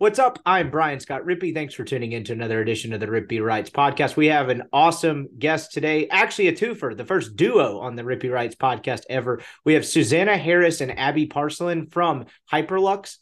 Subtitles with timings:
[0.00, 0.38] What's up?
[0.46, 1.52] I'm Brian Scott Rippee.
[1.52, 4.14] Thanks for tuning in to another edition of the Rippee Writes podcast.
[4.14, 8.32] We have an awesome guest today, actually a twofer, the first duo on the Rippee
[8.32, 9.42] Writes podcast ever.
[9.64, 13.16] We have Susannah Harris and Abbey Parcellin from Hyperluxe.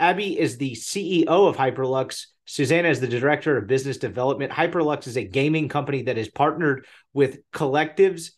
[0.00, 2.26] Abbey is the CEO of Hyperluxe.
[2.44, 4.50] Susannah is the director of business development.
[4.50, 8.32] Hyperluxe is a gaming company that has partnered with collectives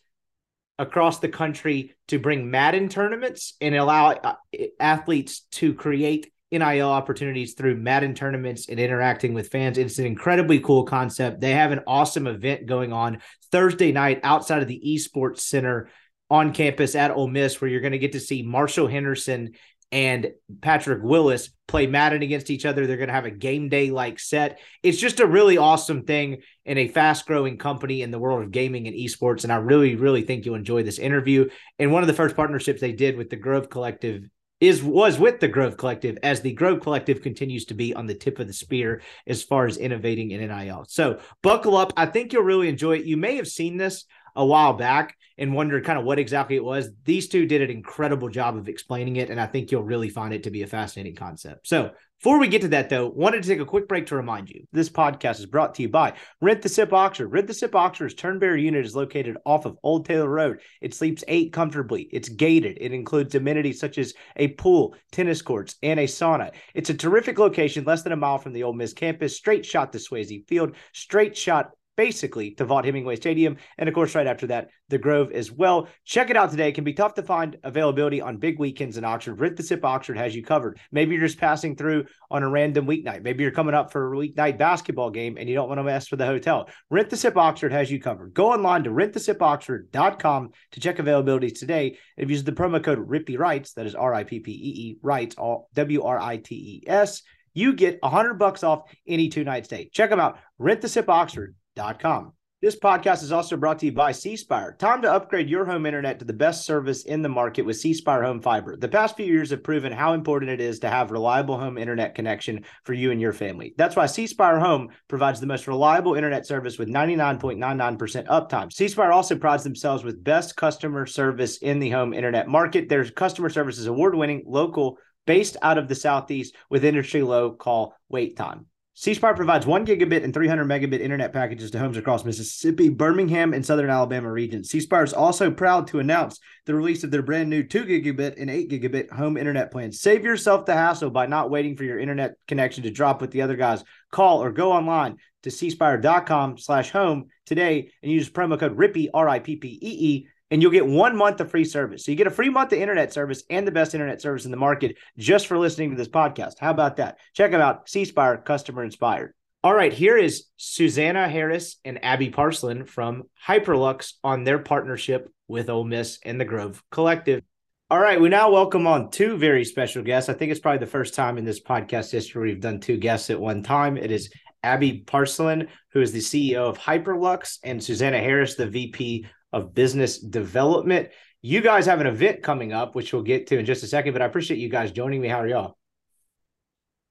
[0.77, 4.35] across the country to bring Madden tournaments and allow uh,
[4.79, 9.77] athletes to create NIL opportunities through Madden tournaments and interacting with fans.
[9.77, 11.41] It's an incredibly cool concept.
[11.41, 13.19] They have an awesome event going on
[13.51, 15.89] Thursday night outside of the Esports Center
[16.29, 19.51] on campus at Ole Miss, where you're going to get to see Marshall Henderson
[19.91, 22.87] and Patrick Willis play Madden against each other.
[22.87, 24.59] They're going to have a game day like set.
[24.81, 28.49] It's just a really awesome thing in a fast growing company in the world of
[28.49, 29.43] gaming and esports.
[29.43, 31.49] And I really, really think you'll enjoy this interview.
[31.77, 34.27] And one of the first partnerships they did with the Grove Collective
[34.63, 38.15] is was with the Grove Collective as the Grove Collective continues to be on the
[38.15, 40.85] tip of the spear as far as innovating in NIL.
[40.87, 41.91] So buckle up.
[41.97, 43.05] I think you'll really enjoy it.
[43.05, 46.63] You may have seen this a while back and wondered kind of what exactly it
[46.63, 46.89] was.
[47.05, 50.33] These two did an incredible job of explaining it, and I think you'll really find
[50.33, 51.67] it to be a fascinating concept.
[51.67, 51.91] So
[52.23, 54.65] before we get to that, though, wanted to take a quick break to remind you
[54.71, 57.27] this podcast is brought to you by Rent the Sip Oxford.
[57.27, 60.61] Rent the Sip Oxford's Turnberry unit is located off of Old Taylor Road.
[60.79, 62.07] It sleeps eight comfortably.
[62.13, 62.77] It's gated.
[62.79, 66.53] It includes amenities such as a pool, tennis courts, and a sauna.
[66.73, 69.91] It's a terrific location, less than a mile from the Ole Miss campus, straight shot
[69.91, 73.57] to Swayze Field, straight shot basically to Vaught Hemingway Stadium.
[73.77, 75.87] And of course, right after that, the Grove as well.
[76.05, 76.69] Check it out today.
[76.69, 79.39] It can be tough to find availability on big weekends in Oxford.
[79.39, 80.79] Rent the Sip Oxford has you covered.
[80.91, 83.23] Maybe you're just passing through on a random weeknight.
[83.23, 86.11] Maybe you're coming up for a weeknight basketball game and you don't want to mess
[86.11, 86.69] with the hotel.
[86.89, 88.33] Rent the Sip Oxford has you covered.
[88.33, 91.97] Go online to rentthe.sipoxford.com to check availability today.
[92.17, 94.55] If you use the promo code Rippee Writes, that is R I P P E
[94.55, 98.91] E Writes, all W R I T E S, you get a hundred bucks off
[99.07, 99.89] any two night stay.
[99.93, 100.39] Check them out.
[100.57, 102.33] Rent the Sip Oxford com.
[102.63, 104.77] This podcast is also brought to you by C Spire.
[104.79, 107.93] Time to upgrade your home internet to the best service in the market with C
[107.93, 108.77] Spire Home Fiber.
[108.77, 112.15] The past few years have proven how important it is to have reliable home internet
[112.15, 113.73] connection for you and your family.
[113.75, 118.71] That's why C Spire Home provides the most reliable internet service with 99.99% uptime.
[118.71, 122.87] C Spire also prides themselves with best customer service in the home internet market.
[122.87, 127.51] Their customer service is award winning, local, based out of the Southeast with industry low
[127.51, 128.67] call wait time.
[128.95, 133.51] C Spire provides one gigabit and 300 megabit internet packages to homes across Mississippi, Birmingham,
[133.51, 134.69] and Southern Alabama regions.
[134.69, 138.39] C Spire is also proud to announce the release of their brand new 2 gigabit
[138.39, 139.99] and 8 gigabit home internet plans.
[139.99, 143.41] Save yourself the hassle by not waiting for your internet connection to drop with the
[143.41, 143.83] other guys.
[144.11, 149.27] Call or go online to cspire.com slash home today and use promo code RIPPEE, R
[149.27, 152.05] I P P E E, and you'll get one month of free service.
[152.05, 154.51] So you get a free month of internet service and the best internet service in
[154.51, 156.59] the market just for listening to this podcast.
[156.59, 157.17] How about that?
[157.33, 157.89] Check them out.
[157.89, 159.33] C Spire, customer inspired.
[159.63, 165.71] All right, here is Susannah Harris and Abbey Parcellin from Hyperluxe on their partnership with
[165.71, 167.41] Ole Miss and the Grove Collective.
[167.89, 170.29] All right, we now welcome on two very special guests.
[170.29, 173.31] I think it's probably the first time in this podcast history we've done two guests
[173.31, 173.97] at one time.
[173.97, 179.25] It is Abbey Parcellin, who is the CEO of Hyperluxe, and Susannah Harris, the VP
[179.53, 181.09] of business development.
[181.41, 184.13] You guys have an event coming up, which we'll get to in just a second,
[184.13, 185.27] but I appreciate you guys joining me.
[185.27, 185.77] How are y'all?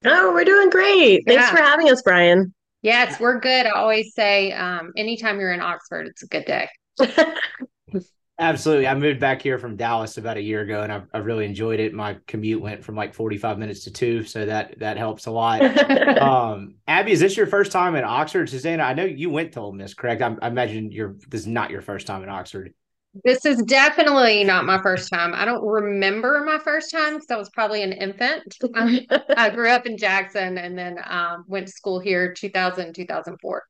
[0.05, 1.23] Oh, we're doing great.
[1.25, 1.49] Thanks yeah.
[1.49, 2.53] for having us, Brian.
[2.81, 3.65] Yes, we're good.
[3.65, 6.67] I always say um, anytime you're in Oxford, it's a good day.
[8.39, 8.87] Absolutely.
[8.87, 11.79] I moved back here from Dallas about a year ago and I've, I've really enjoyed
[11.79, 11.93] it.
[11.93, 14.23] My commute went from like 45 minutes to two.
[14.23, 15.61] So that, that helps a lot.
[16.19, 18.49] um, Abbey, is this your first time in Oxford?
[18.49, 20.23] Susannah, I know you went to Ole Miss, correct?
[20.23, 22.73] I, I imagine you're, this is not your first time in Oxford.
[23.23, 25.35] This is definitely not my first time.
[25.35, 28.57] I don't remember my first time because I was probably an infant.
[29.37, 33.63] I grew up in Jackson and then um, went to school here 2000, 2004.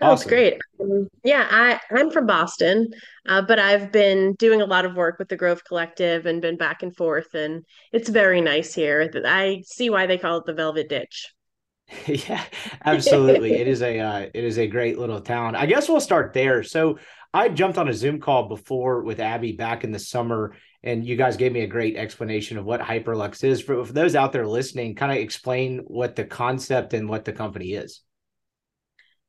[0.00, 0.16] Awesome.
[0.16, 0.60] That's great.
[0.80, 2.90] Um, yeah, I, I'm from Boston,
[3.26, 6.56] uh, but I've been doing a lot of work with the Grove Collective and been
[6.56, 9.10] back and forth, and it's very nice here.
[9.26, 11.34] I see why they call it the Velvet Ditch.
[12.06, 12.44] yeah,
[12.84, 13.54] absolutely.
[13.54, 15.56] it is a uh, it is a great little town.
[15.56, 16.62] I guess we'll start there.
[16.62, 16.98] So
[17.34, 21.16] I jumped on a Zoom call before with Abbey back in the summer, and you
[21.16, 23.60] guys gave me a great explanation of what Hyperluxe is.
[23.60, 27.32] For, for those out there listening, kind of explain what the concept and what the
[27.32, 28.02] company is.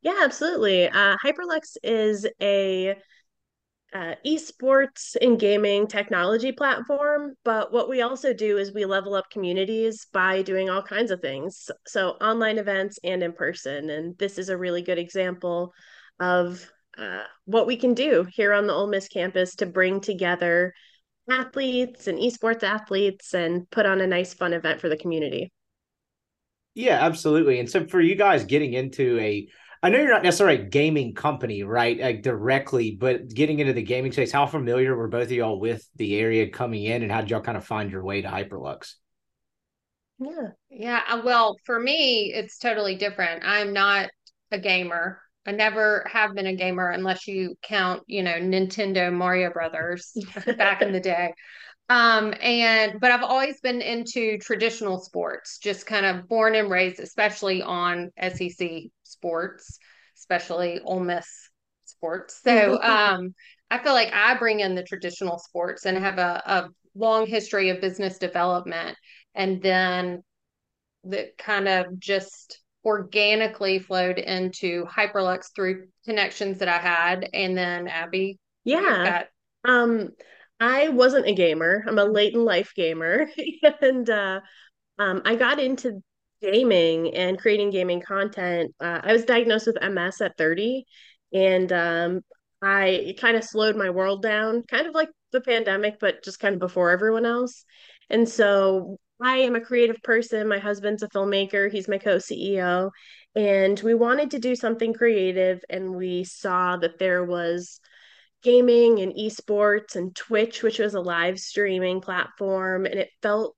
[0.01, 0.87] Yeah, absolutely.
[0.87, 2.95] Uh, Hyperluxe is a
[3.93, 7.33] uh, esports and gaming technology platform.
[7.43, 11.21] But what we also do is we level up communities by doing all kinds of
[11.21, 11.69] things.
[11.87, 13.89] So, online events and in person.
[13.89, 15.73] And this is a really good example
[16.19, 20.73] of uh, what we can do here on the Ole Miss campus to bring together
[21.29, 25.51] athletes and esports athletes and put on a nice, fun event for the community.
[26.75, 27.59] Yeah, absolutely.
[27.59, 29.47] And so, for you guys getting into a
[29.81, 31.97] I know you're not necessarily a gaming company, right?
[31.97, 35.87] Like directly, but getting into the gaming space, how familiar were both of y'all with
[35.95, 38.95] the area coming in and how did y'all kind of find your way to Hyperluxe?
[40.19, 40.49] Yeah.
[40.69, 41.01] Yeah.
[41.07, 43.43] Uh, well, for me, it's totally different.
[43.45, 44.09] I'm not
[44.51, 45.21] a gamer.
[45.45, 50.11] I never have been a gamer unless you count, you know, Nintendo Mario Brothers
[50.57, 51.33] back in the day.
[51.87, 56.99] Um, and but I've always been into traditional sports, just kind of born and raised,
[56.99, 59.79] especially on SEC sports,
[60.17, 61.27] especially Ole Miss
[61.85, 62.39] sports.
[62.43, 63.33] So um,
[63.71, 67.69] I feel like I bring in the traditional sports and have a, a long history
[67.69, 68.97] of business development,
[69.35, 70.23] and then
[71.05, 77.87] that kind of just organically flowed into Hyperluxe through connections that I had, and then
[77.87, 78.39] Abbey.
[78.63, 79.23] Yeah.
[79.65, 80.09] Um,
[80.59, 81.83] I wasn't a gamer.
[81.87, 83.27] I'm a late in life gamer.
[83.81, 84.41] and uh,
[84.97, 86.01] um, I got into
[86.41, 88.73] gaming and creating gaming content.
[88.79, 90.85] Uh, I was diagnosed with MS at 30.
[91.33, 92.21] And um,
[92.61, 96.53] I kind of slowed my world down, kind of like the pandemic, but just kind
[96.53, 97.63] of before everyone else.
[98.09, 100.47] And so I am a creative person.
[100.47, 102.89] My husband's a filmmaker, he's my co CEO.
[103.35, 105.61] And we wanted to do something creative.
[105.69, 107.79] And we saw that there was
[108.41, 112.85] gaming and esports and Twitch, which was a live streaming platform.
[112.85, 113.55] And it felt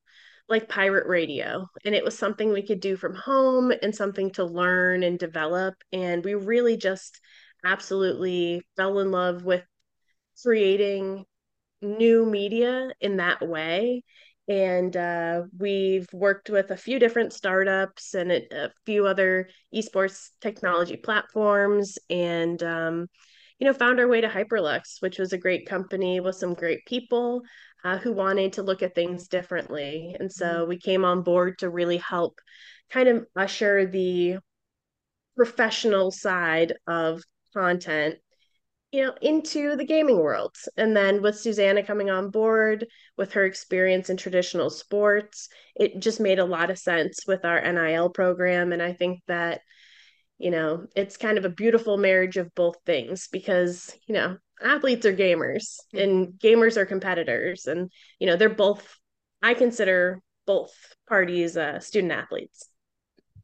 [0.51, 1.67] like pirate radio.
[1.85, 5.73] And it was something we could do from home and something to learn and develop.
[5.91, 7.19] And we really just
[7.65, 9.63] absolutely fell in love with
[10.43, 11.25] creating
[11.81, 14.03] new media in that way.
[14.47, 20.29] And uh, we've worked with a few different startups and a, a few other esports
[20.41, 21.97] technology platforms.
[22.09, 23.07] And um,
[23.61, 26.83] you know, found our way to Hyperluxe, which was a great company with some great
[26.87, 27.43] people
[27.83, 30.15] uh, who wanted to look at things differently.
[30.19, 30.69] And so mm-hmm.
[30.69, 32.39] we came on board to really help
[32.89, 34.37] kind of usher the
[35.35, 37.21] professional side of
[37.53, 38.15] content
[38.91, 42.85] you know into the gaming world and then with susannah coming on board
[43.17, 47.61] with her experience in traditional sports it just made a lot of sense with our
[47.71, 49.61] nil program and i think that
[50.41, 55.05] you know it's kind of a beautiful marriage of both things because you know athletes
[55.05, 58.97] are gamers and gamers are competitors and you know they're both
[59.41, 60.73] i consider both
[61.07, 62.67] parties uh, student athletes.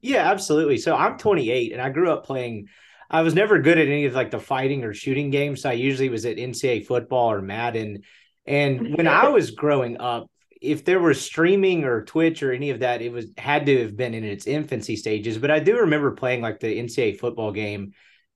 [0.01, 0.77] Yeah absolutely.
[0.77, 2.68] So i'm 28 and i grew up playing
[3.10, 5.62] i was never good at any of like the fighting or shooting games.
[5.62, 8.01] So i usually was at ncaa football or madden.
[8.46, 10.30] And when i was growing up
[10.62, 13.96] if there was streaming or Twitch or any of that, it was had to have
[13.96, 15.38] been in its infancy stages.
[15.38, 17.94] But I do remember playing like the NCAA football game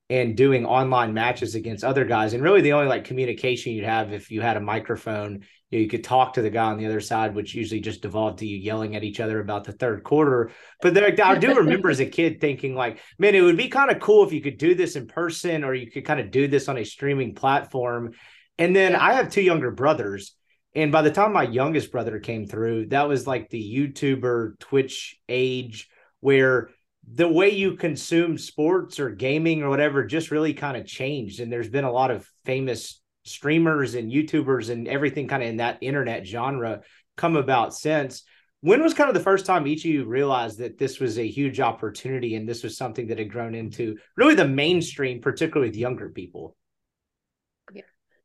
[0.10, 2.34] and doing online matches against other guys.
[2.34, 5.84] And really, the only like communication you'd have if you had a microphone, you, know,
[5.84, 8.46] you could talk to the guy on the other side, which usually just devolved to
[8.46, 10.52] you yelling at each other about the third quarter.
[10.82, 13.90] But there, I do remember as a kid thinking like, man, it would be kind
[13.90, 16.48] of cool if you could do this in person or you could kind of do
[16.48, 18.12] this on a streaming platform.
[18.58, 20.36] And then I have two younger brothers
[20.74, 25.20] and by the time my youngest brother came through, that was like the YouTuber Twitch
[25.28, 25.90] age
[26.22, 26.70] where
[27.12, 31.40] the way you consume sports or gaming or whatever just really kind of changed.
[31.40, 35.58] And there's been a lot of famous streamers and YouTubers and everything kind of in
[35.58, 36.82] that internet genre
[37.18, 38.24] come about since.
[38.62, 41.28] When was kind of the first time each of you realized that this was a
[41.28, 45.78] huge opportunity and this was something that had grown into really the mainstream, particularly with
[45.78, 46.56] younger people?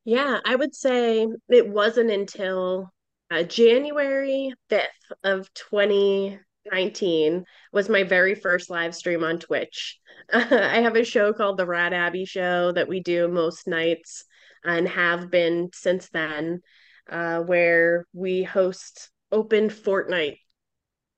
[0.06, 2.92] Yeah, I would say it wasn't until
[3.30, 9.98] uh, January 5th of 2019 was my very first live stream on Twitch.
[10.32, 14.24] I have a show called The Rad Abby Show that we do most nights
[14.64, 16.60] and have been since then,
[17.10, 20.38] uh, where we host open Fortnite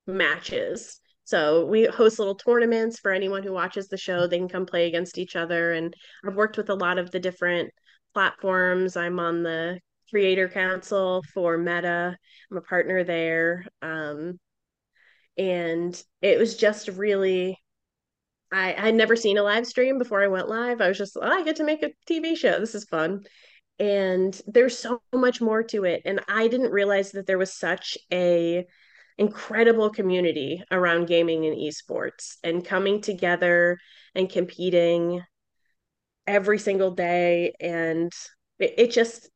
[0.06, 1.00] matches.
[1.24, 4.26] So we host little tournaments for anyone who watches the show.
[4.26, 5.72] They can come play against each other.
[5.72, 5.94] And
[6.26, 7.70] I've worked with a lot of the different
[8.12, 8.96] platforms.
[8.96, 12.16] I'm on the Creator Council for Meta.
[12.50, 13.66] I'm a partner there.
[13.82, 14.38] Um,
[15.36, 17.58] and it was just really
[18.50, 20.80] I had never seen a live stream before I went live.
[20.80, 22.58] I was just, oh, I get to make a TV show.
[22.58, 23.24] This is fun.
[23.78, 26.02] And there's so much more to it.
[26.04, 28.66] And I didn't realize that there was such a
[29.18, 33.78] incredible community around gaming and esports and coming together
[34.14, 35.22] and competing
[36.28, 38.12] every single day and
[38.58, 39.30] it, it just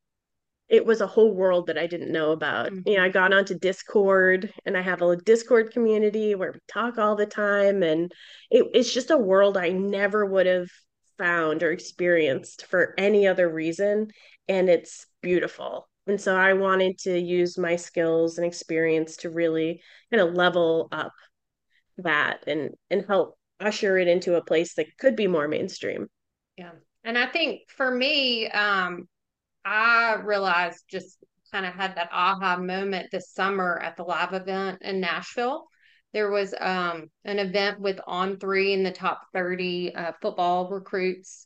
[0.69, 2.71] it was a whole world that I didn't know about.
[2.71, 2.87] Mm-hmm.
[2.87, 6.97] You know, I got onto Discord and I have a Discord community where we talk
[6.97, 7.83] all the time.
[7.83, 8.11] And
[8.49, 10.69] it, it's just a world I never would have
[11.17, 14.07] found or experienced for any other reason.
[14.47, 15.87] And it's beautiful.
[16.07, 19.81] And so I wanted to use my skills and experience to really
[20.11, 21.13] kind of level up
[21.97, 26.07] that and and help usher it into a place that could be more mainstream.
[26.57, 26.71] Yeah.
[27.03, 29.07] And I think for me, um,
[29.65, 31.17] I realized just
[31.51, 35.67] kind of had that aha moment this summer at the live event in Nashville.
[36.13, 41.45] There was um, an event with On3 in the top 30 uh, football recruits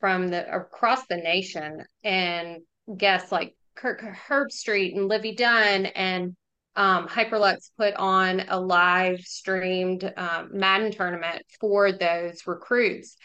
[0.00, 2.58] from the across the nation and
[2.96, 6.36] guests like Kirk Herbstreit and Livvy Dunne and
[6.76, 13.16] um, Hyperluxe put on a live streamed um, Madden tournament for those recruits.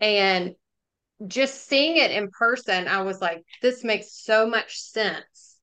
[0.00, 0.54] And
[1.28, 5.58] just seeing it in person, I was like, this makes so much sense.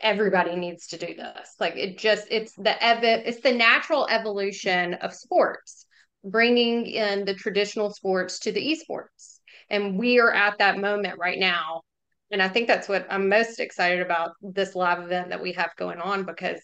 [0.00, 1.54] Everybody needs to do this.
[1.58, 5.86] Like it just, it's the ev- it's the natural evolution of sports,
[6.24, 9.40] bringing in the traditional sports to the esports.
[9.68, 11.82] And we are at that moment right now
[12.30, 15.70] and I think that's what I'm most excited about this live event that we have
[15.76, 16.60] going on because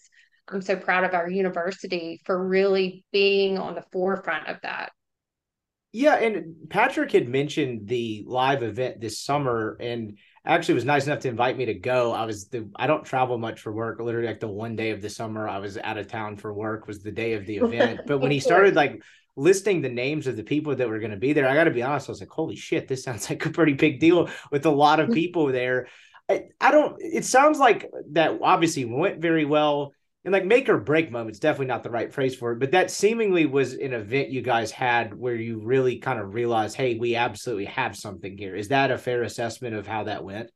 [0.47, 4.91] I'm so proud of our university for really being on the forefront of that.
[5.97, 11.21] Yeah, and Patrick had mentioned the live event this summer, and actually was nice enough
[11.21, 12.13] to invite me to go.
[12.13, 13.99] I was the I don't travel much for work.
[13.99, 16.85] Literally, like the one day of the summer I was out of town for work
[16.85, 18.01] was the day of the event.
[18.05, 19.01] But when he started like
[19.35, 21.71] listing the names of the people that were going to be there, I got to
[21.71, 24.67] be honest, I was like, holy shit, this sounds like a pretty big deal with
[24.67, 25.87] a lot of people there.
[26.29, 29.93] I, I don't, it sounds like that obviously went very well.
[30.27, 32.91] And like make or break moments, definitely not the right phrase for it, but that
[32.91, 37.15] seemingly was an event you guys had where you really kind of realized, hey, we
[37.15, 38.53] absolutely have something here.
[38.53, 40.51] Is that a fair assessment of how that went?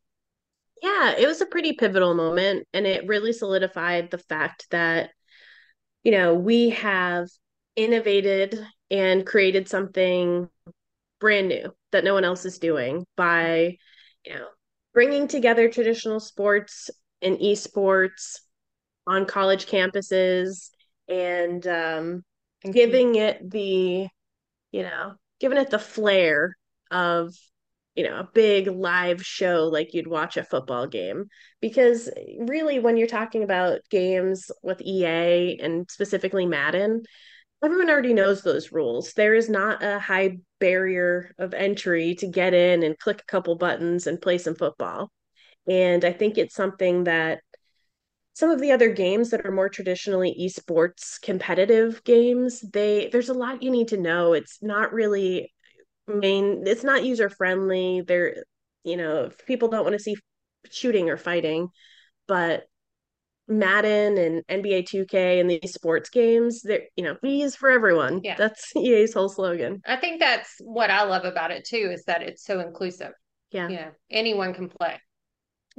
[0.81, 2.67] Yeah, it was a pretty pivotal moment.
[2.73, 5.11] And it really solidified the fact that,
[6.03, 7.29] you know, we have
[7.77, 8.59] innovated
[8.89, 10.49] and created something
[11.21, 13.77] brand new that no one else is doing by
[14.25, 14.47] you know
[14.93, 16.89] bringing together traditional sports
[17.21, 18.39] and esports
[19.07, 20.69] on college campuses
[21.07, 22.23] and um,
[22.69, 24.07] giving it the
[24.71, 26.55] you know giving it the flair
[26.91, 27.33] of
[27.95, 31.25] you know a big live show like you'd watch a football game
[31.59, 37.03] because really when you're talking about games with EA and specifically Madden
[37.63, 39.13] everyone already knows those rules.
[39.13, 43.55] There is not a high barrier of entry to get in and click a couple
[43.55, 45.11] buttons and play some football.
[45.67, 47.41] And I think it's something that
[48.33, 53.33] some of the other games that are more traditionally esports competitive games, they there's a
[53.33, 54.33] lot you need to know.
[54.33, 55.53] It's not really
[56.07, 58.01] main it's not user friendly.
[58.01, 58.43] There
[58.83, 60.15] you know, people don't want to see
[60.69, 61.67] shooting or fighting,
[62.27, 62.63] but
[63.47, 68.21] Madden and NBA 2K and these sports games, they're, you know, V is for everyone.
[68.23, 68.35] Yeah.
[68.37, 69.81] That's EA's whole slogan.
[69.85, 73.11] I think that's what I love about it too, is that it's so inclusive.
[73.51, 73.67] Yeah.
[73.67, 74.99] Know, anyone can play.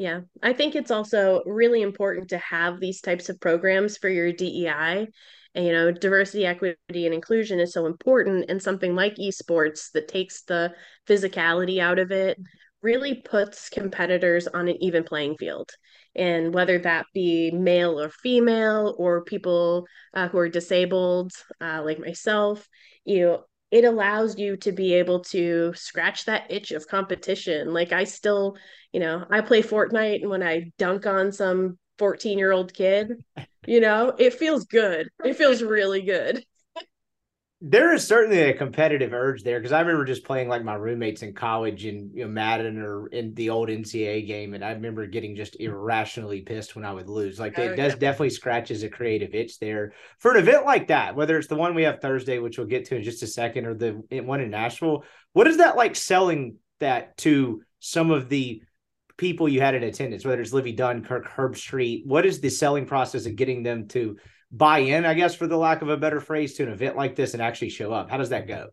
[0.02, 0.23] Yeah.
[0.42, 5.06] I think it's also really important to have these types of programs for your DEI.
[5.54, 8.47] And, you know, diversity, equity, and inclusion is so important.
[8.49, 10.75] And something like esports that takes the
[11.06, 12.37] physicality out of it
[12.82, 15.71] really puts competitors on an even playing field
[16.16, 21.30] and whether that be male or female or people uh, who are disabled
[21.61, 22.66] uh, like myself
[23.04, 27.73] you know it allows you to be able to scratch that itch of competition.
[27.73, 28.57] Like i still
[28.93, 33.25] you know i play fortnite and when i dunk on some 14 year old kid
[33.67, 35.09] you know it feels good.
[35.25, 36.45] It feels really good
[37.64, 41.23] there is certainly a competitive urge there because I remember just playing like my roommates
[41.23, 45.07] in college in you know, Madden or in the old NCAA game, and I remember
[45.07, 45.66] getting just mm.
[45.66, 47.38] irrationally pissed when I would lose.
[47.38, 47.99] Like Oh, it does yeah.
[47.99, 51.14] definitely scratches a creative itch there for an event like that.
[51.14, 53.66] Whether it's the one we have Thursday, which we'll get to in just a second,
[53.66, 55.04] or the one in Nashville.
[55.33, 58.61] What is that like selling that to some of the
[59.16, 60.25] people you had in attendance?
[60.25, 64.16] Whether it's Livvy Dunne, Kirk Herbstreit, what is the selling process of getting them to
[64.52, 67.16] buy in, I guess, for the lack of a better phrase, to an event like
[67.16, 68.11] this and actually show up?
[68.11, 68.68] How does that go?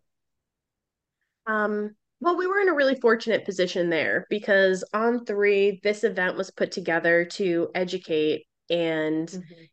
[1.46, 6.36] Um, well, we were in a really fortunate position there because on three, this event
[6.36, 9.28] was put together to educate and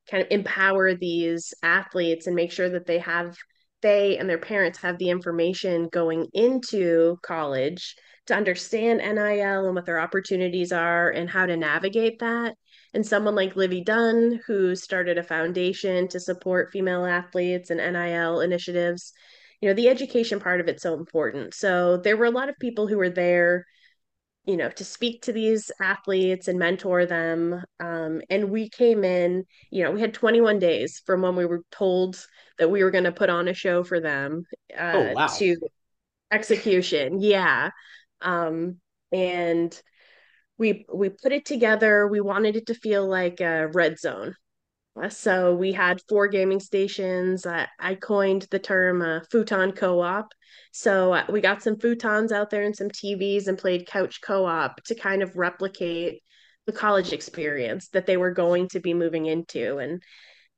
[0.10, 3.36] kind of empower these athletes and make sure that they have
[3.82, 7.96] they and their parents have the information going into college
[8.26, 12.56] to understand NIL and what their opportunities are and how to navigate that.
[12.94, 18.42] And someone like Livvy Dunne, who started a foundation to support female athletes and NIL
[18.42, 19.14] initiatives,
[19.62, 21.54] you know, the education part of it's so important.
[21.54, 23.66] So there were a lot of people who were there
[24.46, 27.62] you know, to speak to these athletes and mentor them.
[27.82, 31.64] Um, and we came in, you know, we had 21 days from when we were
[31.72, 32.26] told
[32.58, 34.44] that we were going to put on a show for them
[34.78, 35.28] uh, Oh, wow.
[35.38, 35.58] to
[36.32, 37.20] execution.
[37.22, 37.72] Yeah.
[38.22, 38.78] Um,
[39.12, 39.80] and
[40.58, 42.08] we we put it together.
[42.08, 44.36] We wanted it to feel like a red zone.
[45.02, 47.46] Uh, So we had four gaming stations.
[47.46, 50.28] I, I coined the term uh, futon co-op.
[50.72, 54.84] So uh, we got some futons out there and some TVs and played couch co-op
[54.86, 56.22] to kind of replicate
[56.66, 59.78] the college experience that they were going to be moving into.
[59.78, 60.02] And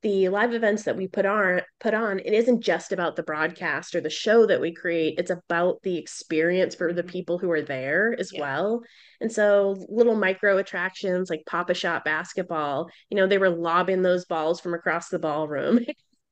[0.02, 3.94] the live events that we put on put on it isn't just about the broadcast
[3.94, 7.10] or the show that we create it's about the experience for the mm-hmm.
[7.10, 8.40] people who are there as Yeah.
[8.40, 8.82] well
[9.20, 14.24] and so little micro attractions like papa shot basketball you know they were lobbing those
[14.24, 15.80] balls from across the ballroom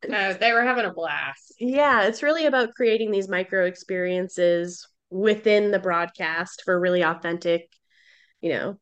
[0.07, 1.55] No, oh, they were having a blast.
[1.59, 7.69] yeah it's really about creating these micro experiences within the broadcast for really authentic
[8.41, 8.79] you know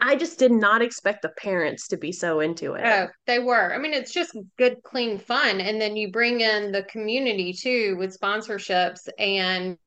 [0.00, 3.72] i just did not expect the parents to be so into it Oh, they were.
[3.74, 5.60] I mean, it's just good, clean fun.
[5.60, 9.78] And then you bring in the community too with sponsorships and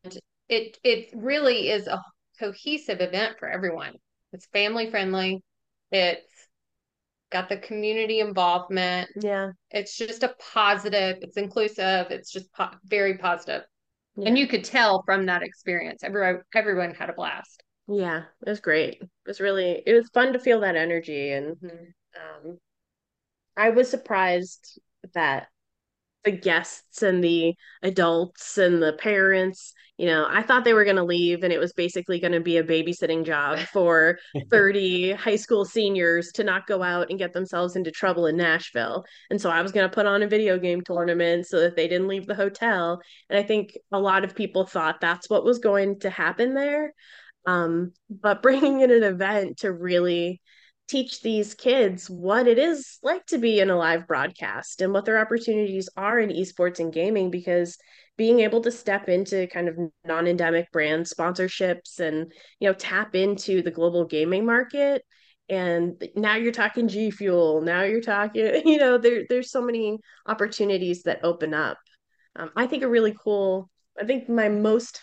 [0.49, 2.01] it it really is a
[2.39, 3.93] cohesive event for everyone.
[4.33, 5.43] It's family friendly.
[5.91, 6.47] It's
[7.31, 9.10] got the community involvement.
[9.21, 13.63] yeah It's just a positive, it's inclusive, it's just po- very positive.
[14.15, 14.29] Yeah.
[14.29, 16.03] And you could tell from that experience.
[16.03, 17.63] Everyone everyone had a blast.
[17.88, 19.02] Yeah, it was great.
[19.02, 21.58] It was really it was fun to feel that energy and
[22.15, 22.60] um
[23.56, 24.80] I was surprised
[25.13, 25.47] that
[26.26, 30.97] the guests and the adults and the parents, you know, I thought they were going
[30.97, 34.19] to leave and it was basically going to be a babysitting job for
[34.52, 39.06] 30 high school seniors to not go out and get themselves into trouble in Nashville.
[39.32, 41.88] And so I was going to put on a video game tournament so that they
[41.88, 43.02] didn't leave the hotel.
[43.30, 46.93] And I think a lot of people thought that's what was going to happen there.
[47.47, 50.41] Um, but bringing in an event to really
[50.88, 55.03] teach these kids what it is like to be in a live broadcast and what
[55.03, 57.77] their opportunities are in esports and gaming because
[58.15, 63.62] being able to step into kind of non-endemic brand sponsorships and you know tap into
[63.62, 65.03] the global gaming market
[65.49, 69.97] and now you're talking G Fuel now you're talking you know there there's so many
[70.25, 71.77] opportunities that open up.
[72.36, 75.01] Um, I think a really cool I think my most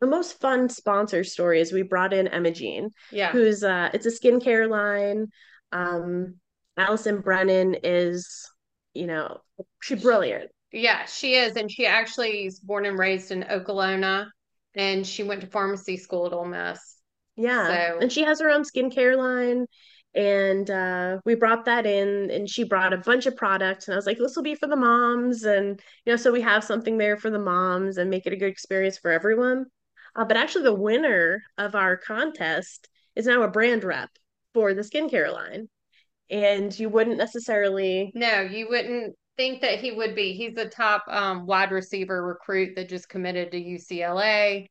[0.00, 3.32] the most fun sponsor story is we brought in Emma Jean Yeah.
[3.32, 5.28] who's uh it's a skincare line
[5.72, 6.36] um
[6.76, 8.50] Allison Brennan is
[8.92, 9.38] you know
[9.80, 11.56] she's brilliant Yeah, she is.
[11.56, 14.26] And she actually is born and raised in Okolona
[14.74, 16.96] and she went to pharmacy school at Ole Miss.
[17.36, 19.66] yeah So- and she has her own skincare line
[20.16, 23.96] and uh we brought that in and she brought a bunch of products and I
[23.96, 26.98] was like this will be for the moms and you know so we have something
[26.98, 29.66] there for the moms and make it a good experience for everyone
[30.16, 34.10] uh, but actually the winner of our contest is now a brand rep
[34.52, 35.68] for the skincare line
[36.30, 40.32] and you wouldn't necessarily No, you wouldn't think that he would be.
[40.32, 44.66] He's a top um, wide receiver recruit that just committed to UCLA.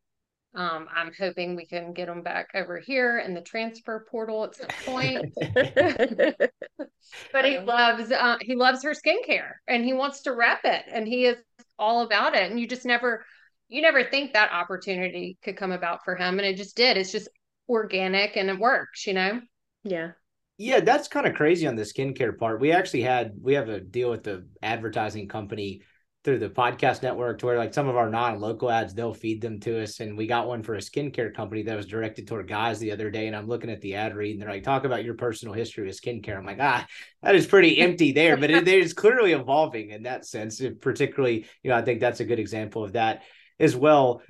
[0.56, 4.56] Um, I'm hoping we can get him back over here in the transfer portal at
[4.56, 5.34] some point.
[7.34, 11.08] but he loves uh, he loves her skincare and he wants to rep it and
[11.08, 11.38] he is
[11.80, 12.52] all about it.
[12.52, 13.26] And you just never
[13.68, 16.98] you never think that opportunity could come about for him, and it just did.
[16.98, 17.30] It's just
[17.68, 19.42] organic and it works, you know.
[19.84, 20.12] yeah
[20.58, 22.60] Yeah, that's kind of crazy on the skincare part.
[22.60, 25.82] We actually had we have a deal with the advertising company
[26.24, 29.60] through the podcast network to where like some of our non-local ads they'll feed them
[29.60, 32.80] to us and we got one for a skincare company that was directed toward guys
[32.80, 35.04] the other day and i'm looking at the ad read and they're like talk about
[35.04, 36.86] your personal history with skincare i'm like ah
[37.22, 41.46] that is pretty empty there but it, it is clearly evolving in that sense particularly
[41.62, 43.24] you know i think that's a good example of that
[43.60, 44.22] as well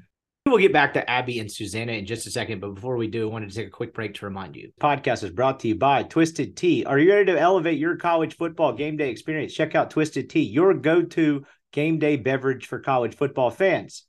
[0.46, 3.30] We'll get back to Abbey and Susannah in just a second, but before we do,
[3.30, 4.72] I wanted to take a quick break to remind you.
[4.82, 6.84] Podcast is brought to you by Twisted Tea.
[6.84, 9.54] Are you ready to elevate your college football game day experience?
[9.54, 14.04] Check out Twisted Tea, your go-to game day beverage for college football fans.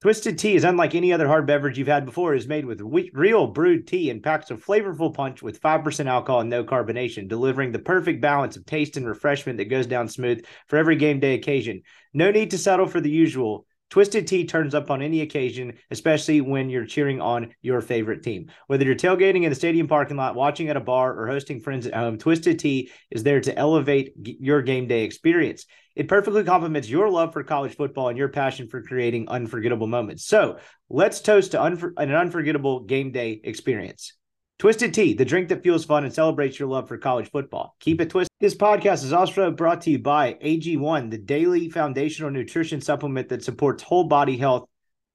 [0.00, 2.34] Twisted Tea is unlike any other hard beverage you've had before.
[2.34, 2.80] It is made with
[3.12, 7.72] real brewed tea and packs a flavorful punch with 5% alcohol and no carbonation, delivering
[7.72, 11.34] the perfect balance of taste and refreshment that goes down smooth for every game day
[11.34, 11.82] occasion.
[12.14, 13.66] No need to settle for the usual.
[13.90, 18.50] Twisted Tea turns up on any occasion, especially when you're cheering on your favorite team.
[18.68, 21.86] Whether you're tailgating in the stadium parking lot, watching at a bar, or hosting friends
[21.86, 25.66] at home, Twisted Tea is there to elevate your game day experience.
[25.96, 30.24] It perfectly complements your love for college football and your passion for creating unforgettable moments.
[30.24, 34.14] So let's toast to unfor- an unforgettable game day experience.
[34.60, 37.74] Twisted Tea, the drink that feels fun and celebrates your love for college football.
[37.80, 38.36] Keep it twisted.
[38.40, 43.42] This podcast is also brought to you by AG1, the daily foundational nutrition supplement that
[43.42, 44.68] supports whole body health.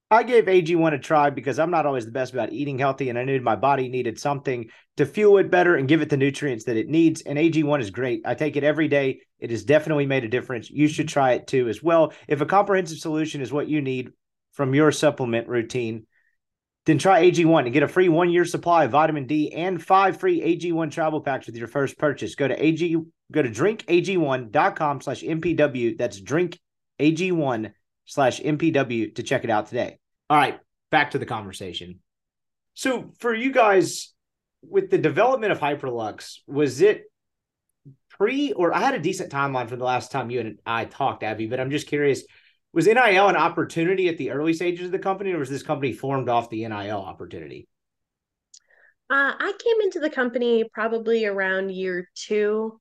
[0.10, 3.20] I gave AG1 a try because I'm not always the best about eating healthy, and
[3.20, 4.66] I knew my body needed something
[4.98, 7.22] to fuel it better and give it the nutrients that it needs.
[7.22, 8.24] And AG1 is great.
[8.26, 9.20] I take it every day.
[9.38, 10.72] It has definitely made a difference.
[10.72, 12.14] You should try it too as well.
[12.28, 14.10] If a comprehensive solution is what you need
[14.54, 16.08] from your supplement routine,
[16.86, 20.20] then try AG1 and get a free one year supply of vitamin D and five
[20.20, 22.36] free AG1 travel packs with your first purchase.
[22.36, 22.96] Go to AG
[23.32, 25.98] go to drinkag1.com slash MPW.
[25.98, 27.72] That's drinkag1
[28.06, 29.98] slash MPW to check it out today.
[30.30, 30.60] All right,
[30.92, 32.00] back to the conversation.
[32.76, 34.14] So for you guys,
[34.62, 37.06] with the development of Hyperluxe, was it
[38.10, 41.24] pre or I had a decent timeline for the last time you and I talked,
[41.24, 42.24] Abbey, but I'm just curious
[42.76, 45.94] was NIL an opportunity at the early stages of the company, or was this company
[45.94, 47.70] formed off the NIL opportunity?
[49.10, 52.80] Uh, I came into the company probably around year two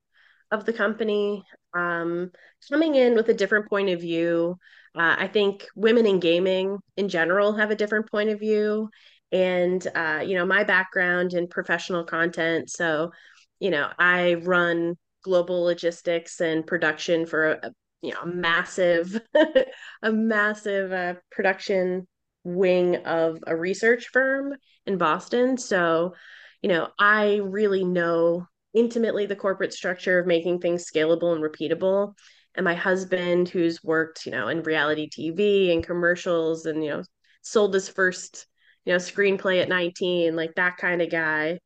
[0.50, 2.33] of the company, um,
[2.68, 4.59] coming in with a different point of view.
[4.96, 8.90] Uh, I think women in gaming in general have a different point of view.
[9.30, 12.68] And, uh, you know, my background in professional content.
[12.68, 13.12] So,
[13.61, 17.72] you know, I run global logistics and production for a,
[18.04, 19.20] you know a massive
[20.02, 22.06] a massive uh, production
[22.44, 24.54] wing of a research firm
[24.86, 25.56] in Boston.
[25.56, 26.14] So
[26.62, 32.14] you know I really know intimately the corporate structure of making things scalable and repeatable.
[32.56, 37.02] And my husband who's worked you know in reality TV and commercials and you know
[37.42, 38.46] sold his first
[38.84, 41.58] you know screenplay at 19 like that kind of guy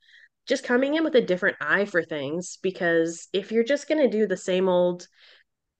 [0.48, 2.58] just coming in with a different eye for things.
[2.62, 5.06] Because if you're just going to do the same old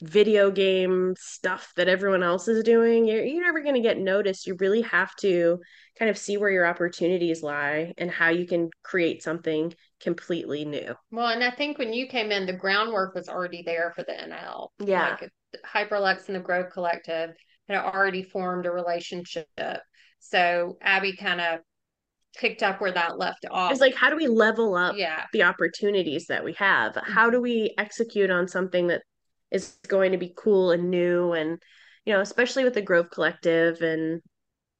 [0.01, 4.47] video game stuff that everyone else is doing, you're, you're never going to get noticed.
[4.47, 5.59] You really have to
[5.99, 10.95] kind of see where your opportunities lie and how you can create something completely new.
[11.11, 14.13] Well, and I think when you came in, the groundwork was already there for the
[14.13, 14.69] NL.
[14.79, 15.17] Yeah.
[15.21, 15.31] Like
[15.67, 17.31] Hyperluxe and the Grove Collective
[17.69, 19.47] had already formed a relationship.
[20.21, 21.61] So Abbey kind of
[22.37, 23.73] picked up where that left off.
[23.73, 25.25] It's like, how do we level up yeah.
[25.33, 26.97] the opportunities that we have?
[27.03, 29.03] How do we execute on something that
[29.51, 31.61] is going to be cool and new and
[32.05, 34.21] you know especially with the grove collective and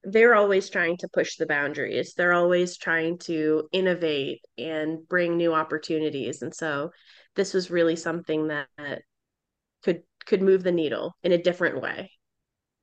[0.03, 2.13] they're always trying to push the boundaries.
[2.13, 6.41] They're always trying to innovate and bring new opportunities.
[6.41, 6.91] And so
[7.35, 8.69] this was really something that
[9.83, 12.11] could could move the needle in a different way.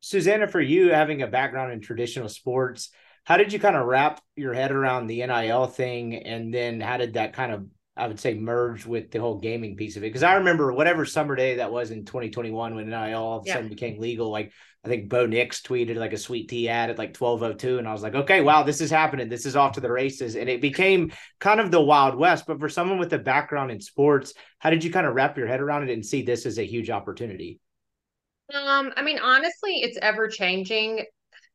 [0.01, 2.91] Susanna for you having a background in traditional sports
[3.27, 6.15] how did you kind of wrap your head around the nil thing?
[6.15, 9.77] And then how did that kind of I would say merge with the whole gaming
[9.77, 10.09] piece of it.
[10.09, 13.49] Because I remember whatever summer day that was in 2021 when NIL all of a
[13.49, 13.55] yeah.
[13.55, 14.31] sudden became legal.
[14.31, 14.53] Like
[14.85, 17.79] I think Bo Nix tweeted like a sweet tea ad at like 1202.
[17.79, 19.29] And I was like, okay, wow, this is happening.
[19.29, 20.37] This is off to the races.
[20.37, 22.45] And it became kind of the Wild West.
[22.47, 25.47] But for someone with a background in sports, how did you kind of wrap your
[25.47, 27.61] head around it and see this as a huge opportunity?
[28.55, 31.05] Um, I mean, honestly, it's ever changing.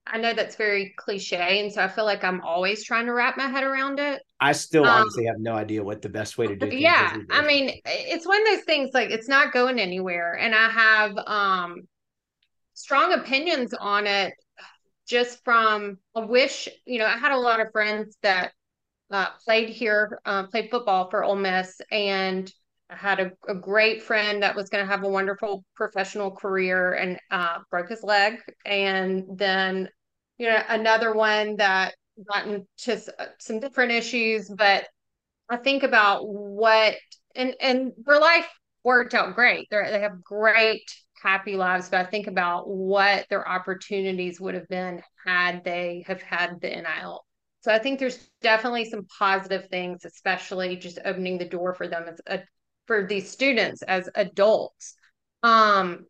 [0.05, 3.37] I know that's very cliche, and so I feel like I'm always trying to wrap
[3.37, 4.21] my head around it.
[4.41, 7.45] I still um, honestly have no idea what the best way to do yeah, I
[7.45, 11.87] mean, it's one of those things like it's not going anywhere, and I have um
[12.73, 14.33] strong opinions on it
[15.07, 16.67] just from a wish.
[16.85, 18.51] You know, I had a lot of friends that
[19.11, 22.51] uh, played here, uh, played football for Ole Miss, and
[22.89, 26.93] I had a, a great friend that was going to have a wonderful professional career
[26.93, 28.39] and uh, broke his leg.
[28.65, 29.89] And then,
[30.37, 31.93] you know, another one that
[32.25, 34.49] got into uh, some different issues.
[34.49, 34.87] But
[35.49, 36.95] I think about what,
[37.35, 38.47] and, and their life
[38.83, 39.67] worked out great.
[39.69, 40.83] They're, they have great
[41.21, 46.21] happy lives, but I think about what their opportunities would have been had they have
[46.21, 47.23] had the NIL.
[47.61, 52.05] So I think there's definitely some positive things, especially just opening the door for them
[52.07, 52.39] as a,
[52.87, 54.95] for these students as adults.
[55.43, 56.05] Um,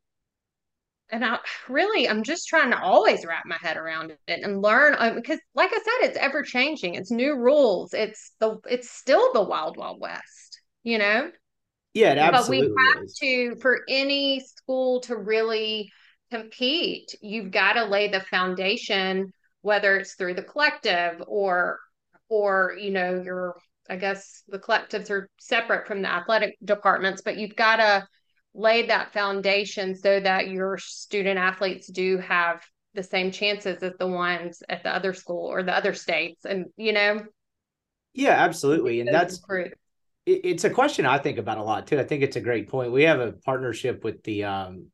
[1.12, 4.96] and I really, I'm just trying to always wrap my head around it and learn
[4.98, 6.96] uh, because, like I said, it's ever changing.
[6.96, 7.94] It's new rules.
[7.94, 10.62] It's the, it's still the wild, wild west.
[10.84, 11.32] You know.
[11.94, 12.70] Yeah, absolutely.
[12.70, 13.14] But we have is.
[13.16, 15.92] to, for any school to really
[16.32, 21.80] compete, you've got to lay the foundation, whether it's through the collective or,
[22.30, 23.58] or you know, your,
[23.90, 28.08] I guess the collectives are separate from the athletic departments, but you've got to
[28.54, 32.62] lay that foundation so that your student athletes do have
[32.94, 36.66] the same chances as the ones at the other school or the other states, and
[36.76, 37.22] you know.
[38.14, 39.42] Yeah, absolutely, and that's
[40.26, 42.00] it's a question I think about a lot too.
[42.00, 42.92] I think it's a great point.
[42.92, 44.88] We have a partnership with the um,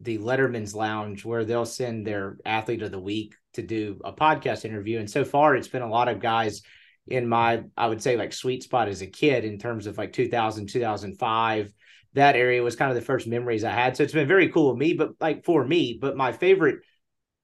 [0.00, 4.64] the Letterman's Lounge where they'll send their athlete of the week to do a podcast
[4.64, 4.98] interview.
[4.98, 6.62] And so far, it's been a lot of guys
[7.06, 10.12] in my, I would say, like sweet spot as a kid in terms of like
[10.12, 11.72] 2000, 2005.
[12.14, 13.96] That area was kind of the first memories I had.
[13.96, 16.80] So it's been very cool with me, but like for me, but my favorite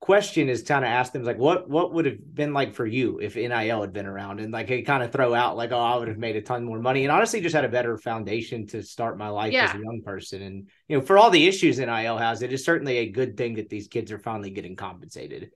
[0.00, 3.18] question is kind of ask them like what what would have been like for you
[3.18, 5.96] if NIL had been around and like it kind of throw out like oh I
[5.96, 8.82] would have made a ton more money and honestly just had a better foundation to
[8.82, 9.64] start my life yeah.
[9.64, 12.64] as a young person and you know for all the issues NIL has it is
[12.64, 15.50] certainly a good thing that these kids are finally getting compensated.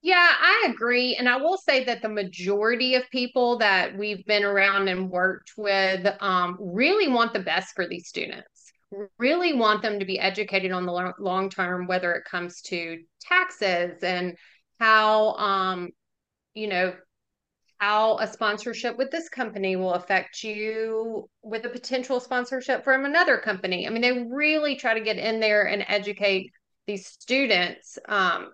[0.00, 4.44] Yeah, I agree and I will say that the majority of people that we've been
[4.44, 8.58] around and worked with um, really want the best for these students
[9.18, 14.02] really want them to be educated on the long term, whether it comes to taxes
[14.02, 14.36] and
[14.80, 15.90] how, um,
[16.54, 16.94] you know,
[17.78, 23.38] how a sponsorship with this company will affect you with a potential sponsorship from another
[23.38, 23.86] company.
[23.86, 26.50] I mean, they really try to get in there and educate
[26.86, 28.50] these students, um,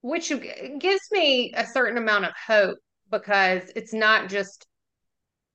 [0.00, 0.32] which
[0.78, 2.78] gives me a certain amount of hope
[3.10, 4.66] because it's not just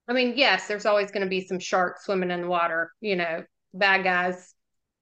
[0.08, 3.16] I mean, yes, there's always going to be some sharks swimming in the water, you
[3.16, 4.54] know, bad guys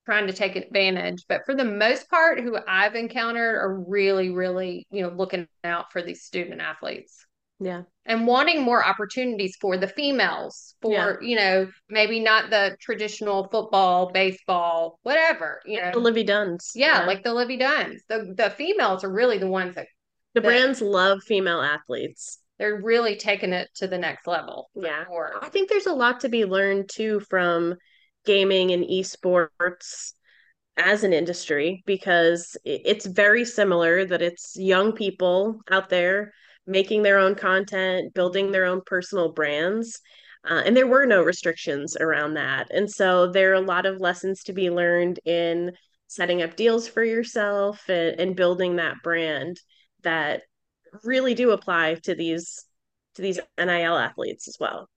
[0.06, 1.26] trying to take advantage.
[1.28, 5.92] But for the most part, who I've encountered are really, really, you know, looking out
[5.92, 7.26] for these student athletes.
[7.62, 7.84] Yeah.
[8.08, 11.16] And wanting more opportunities for the females, for, yeah.
[11.22, 15.92] you know, maybe not the traditional football, baseball, whatever, you know.
[15.94, 16.72] The Livvy Dunnes.
[16.74, 18.02] Yeah, yeah, like the Livvy Dunnes.
[18.10, 19.86] The the females are really the ones that
[20.34, 22.40] the that, brands love female athletes.
[22.58, 24.72] They're really taking it to the next level.
[24.76, 25.06] Yeah.
[25.40, 27.76] I think there's a lot to be learned too from
[28.26, 30.14] gaming and esports
[30.78, 36.34] as an industry because it's very similar that it's young people out there
[36.68, 40.00] making their own content, building their own personal brands.
[40.50, 42.68] Uh, and there were no restrictions around that.
[42.72, 45.72] And so there are a lot of lessons to be learned in
[46.08, 49.60] setting up deals for yourself and, and building that brand
[50.04, 50.42] that
[51.04, 52.66] really do apply to these
[53.16, 54.90] to these NIL athletes as well.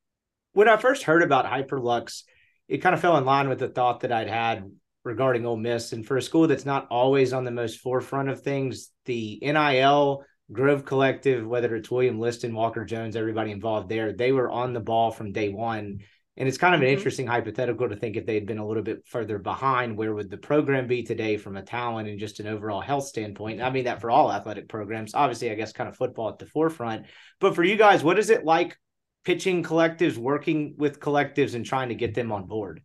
[0.53, 2.23] When I first heard about Hyperluxe,
[2.69, 4.71] it kind of fell in line with the thought that I'd had
[5.03, 5.93] regarding Ole Miss.
[5.93, 10.25] And for a school that's not always on the most forefront of things, the NIL
[10.53, 14.81] Grove Collective, whether it's William Liston, Walker Jones, everybody involved there, they were on the
[14.81, 16.01] ball from day one.
[16.37, 16.97] And it's kind of an mm-hmm.
[16.97, 20.31] interesting hypothetical to think if they had been a little bit further behind, where would
[20.31, 23.63] the program be today from a talent and just an overall health standpoint?
[23.63, 25.15] I mean that for all athletic programs.
[25.15, 27.07] Obviously, I guess kind of football at the forefront.
[27.39, 28.77] But for you guys, what is it like
[29.25, 32.83] pitching collectives, working with collectives, and trying to get them on board?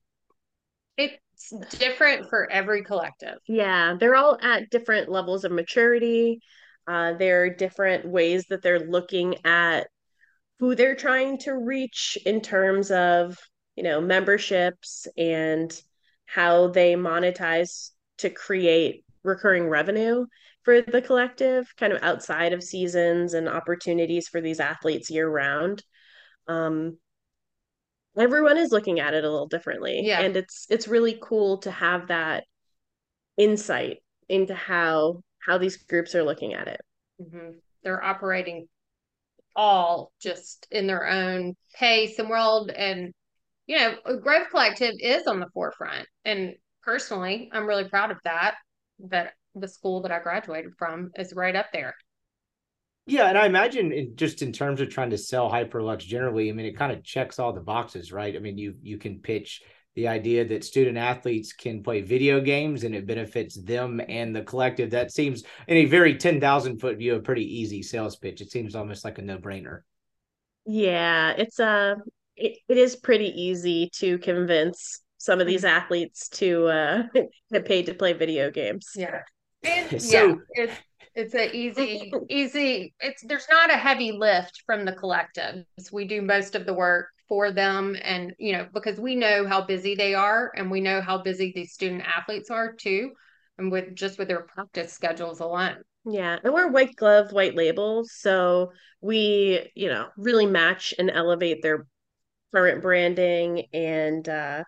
[0.95, 1.17] It's
[1.77, 3.39] different for every collective.
[3.47, 6.41] Yeah, they're all at different levels of maturity.
[6.87, 9.87] Uh, there are different ways that they're looking at
[10.59, 13.37] who they're trying to reach in terms of
[13.75, 15.81] you know memberships and
[16.25, 20.25] how they monetize to create recurring revenue
[20.63, 25.83] for the collective kind of outside of seasons and opportunities for these athletes year round
[26.47, 26.97] um
[28.17, 30.19] everyone is looking at it a little differently yeah.
[30.19, 32.43] and it's it's really cool to have that
[33.37, 36.81] insight into how how these groups are looking at it
[37.21, 37.51] mm-hmm.
[37.83, 38.67] they're operating
[39.55, 43.13] all just in their own pace and world and
[43.65, 48.55] you know grove collective is on the forefront and personally i'm really proud of that
[48.99, 51.95] that the school that i graduated from is right up there
[53.09, 56.53] yeah, and I imagine in, just in terms of trying to sell Hyperluxe generally, I
[56.53, 58.35] mean, it kind of checks all the boxes, right?
[58.35, 59.63] I mean, you you can pitch
[59.99, 64.41] the idea that student athletes can play video games and it benefits them and the
[64.41, 64.91] collective.
[64.91, 68.39] That seems, in a very ten thousand foot view, a pretty easy sales pitch.
[68.39, 69.81] It seems almost like a no brainer.
[70.65, 71.97] Yeah, it's a
[72.37, 77.03] it, it is pretty easy to convince some of these athletes to uh,
[77.51, 78.87] get paid to play video games.
[78.95, 79.21] Yeah.
[79.65, 80.73] And, So- yeah, it's
[81.15, 85.65] it's a easy easy it's there's not a heavy lift from the collectives.
[85.91, 89.61] We do most of the work for them and you know because we know how
[89.61, 93.11] busy they are and we know how busy these student athletes are too
[93.59, 95.75] and with just with their practice schedules alone.
[96.05, 101.61] Yeah, and we're white glove, white label, so we, you know, really match and elevate
[101.61, 101.85] their
[102.53, 104.63] current branding and uh,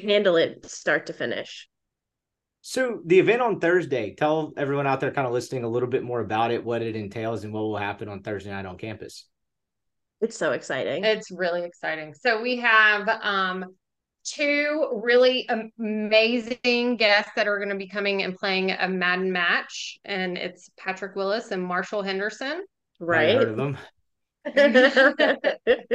[0.00, 1.68] handle it start to finish.
[2.62, 6.02] So the event on Thursday, tell everyone out there kind of listening a little bit
[6.02, 9.28] more about it, what it entails, and what will happen on Thursday night on campus.
[10.20, 11.04] It's so exciting.
[11.04, 12.14] It's really exciting.
[12.14, 13.66] So we have um
[14.24, 19.98] two really amazing guests that are going to be coming and playing a Madden match,
[20.04, 22.64] and it's Patrick Willis and Marshall Henderson.
[22.98, 23.36] Might have right?
[23.36, 23.78] heard of them.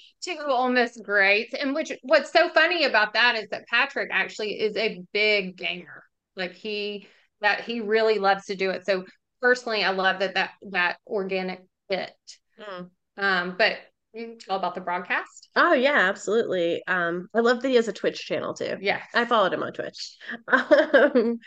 [0.22, 1.54] two almost greats.
[1.54, 6.04] And which what's so funny about that is that Patrick actually is a big gamer.
[6.36, 7.06] Like he
[7.40, 8.84] that he really loves to do it.
[8.84, 9.04] So
[9.40, 12.12] personally, I love that that that organic fit.
[12.58, 12.90] Mm.
[13.20, 13.76] Um, but
[14.12, 15.50] you can tell about the broadcast.
[15.54, 16.82] Oh yeah, absolutely.
[16.86, 18.76] Um, I love that he has a Twitch channel too.
[18.80, 20.16] Yeah, I followed him on Twitch.
[20.52, 21.38] Um,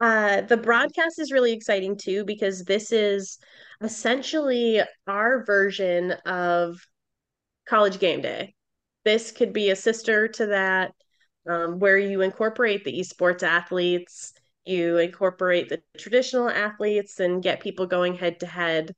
[0.00, 3.38] uh, the broadcast is really exciting too because this is
[3.80, 6.78] essentially our version of
[7.68, 8.54] college game day.
[9.04, 10.92] This could be a sister to that,
[11.48, 14.32] um, where you incorporate the esports athletes,
[14.64, 18.94] you incorporate the traditional athletes, and get people going head to head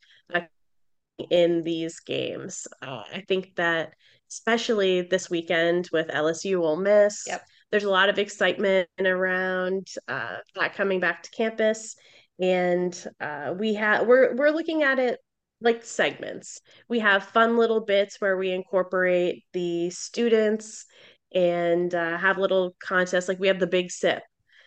[1.30, 2.66] in these games.
[2.82, 3.94] Uh, I think that
[4.30, 7.42] especially this weekend with LSU Ole Miss, Yep.
[7.70, 11.96] there's a lot of excitement around uh, that coming back to campus,
[12.40, 15.18] and uh, we have we're we're looking at it
[15.60, 16.60] like segments.
[16.88, 20.86] We have fun little bits where we incorporate the students
[21.34, 23.28] and uh, have little contests.
[23.28, 24.22] Like we have the Big Sip,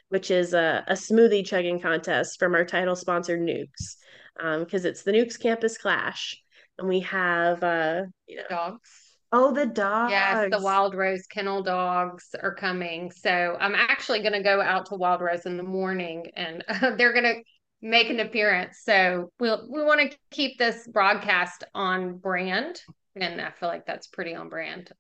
[0.10, 3.96] which is a, a smoothie chugging contest from our title sponsor, Nukes,
[4.38, 6.43] because it's the Nukes Campus Clash.
[6.80, 8.90] And we have, uh, you know, Dogs.
[9.32, 10.12] oh, the dogs.
[10.12, 13.12] Yes, the Wild Rose Kennel dogs are coming.
[13.12, 16.64] So I'm actually going to go out to Wild Rose in the morning and
[16.98, 17.42] they're going to
[17.82, 18.82] make an appearance.
[18.84, 22.82] So we'll, we want to keep this broadcast on brand.
[23.16, 24.92] And I feel like that's pretty on brand.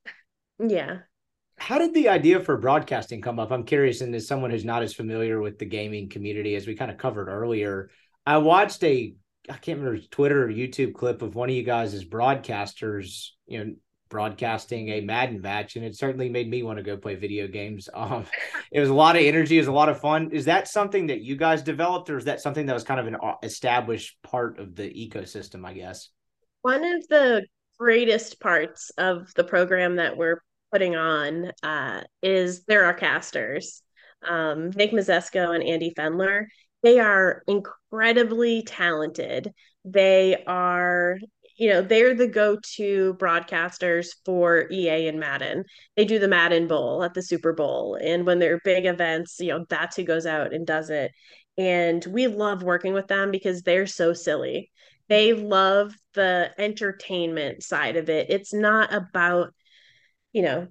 [0.59, 0.99] Yeah.
[1.57, 3.51] How did the idea for broadcasting come up?
[3.51, 6.75] I'm curious, and as someone who's not as familiar with the gaming community, as we
[6.75, 7.89] kind of covered earlier,
[8.25, 9.13] I watched a
[9.49, 13.63] I can't remember Twitter or YouTube clip of one of you guys as broadcasters, you
[13.63, 13.73] know,
[14.09, 17.89] broadcasting a Madden match, and it certainly made me want to go play video games.
[17.95, 18.25] Um,
[18.71, 20.31] it was a lot of energy, it was a lot of fun.
[20.31, 23.07] Is that something that you guys developed, or is that something that was kind of
[23.07, 25.65] an uh, established part of the ecosystem?
[25.65, 26.09] I guess.
[26.61, 27.45] One of the
[27.79, 33.81] greatest parts of the program that we're putting on uh, is there are casters.
[34.27, 36.45] Um, Nick Mazesco and Andy Fendler.
[36.81, 37.43] They are
[37.93, 39.53] incredibly talented.
[39.85, 41.17] They are,
[41.57, 45.63] you know, they're the go-to broadcasters for EA and Madden.
[45.95, 47.97] They do the Madden Bowl at the Super Bowl.
[48.01, 51.11] And when there are big events, you know, that's who goes out and does it.
[51.57, 54.71] And we love working with them because they're so silly
[55.09, 58.29] they love the entertainment side of it.
[58.29, 59.53] It's not about,
[60.31, 60.67] you know,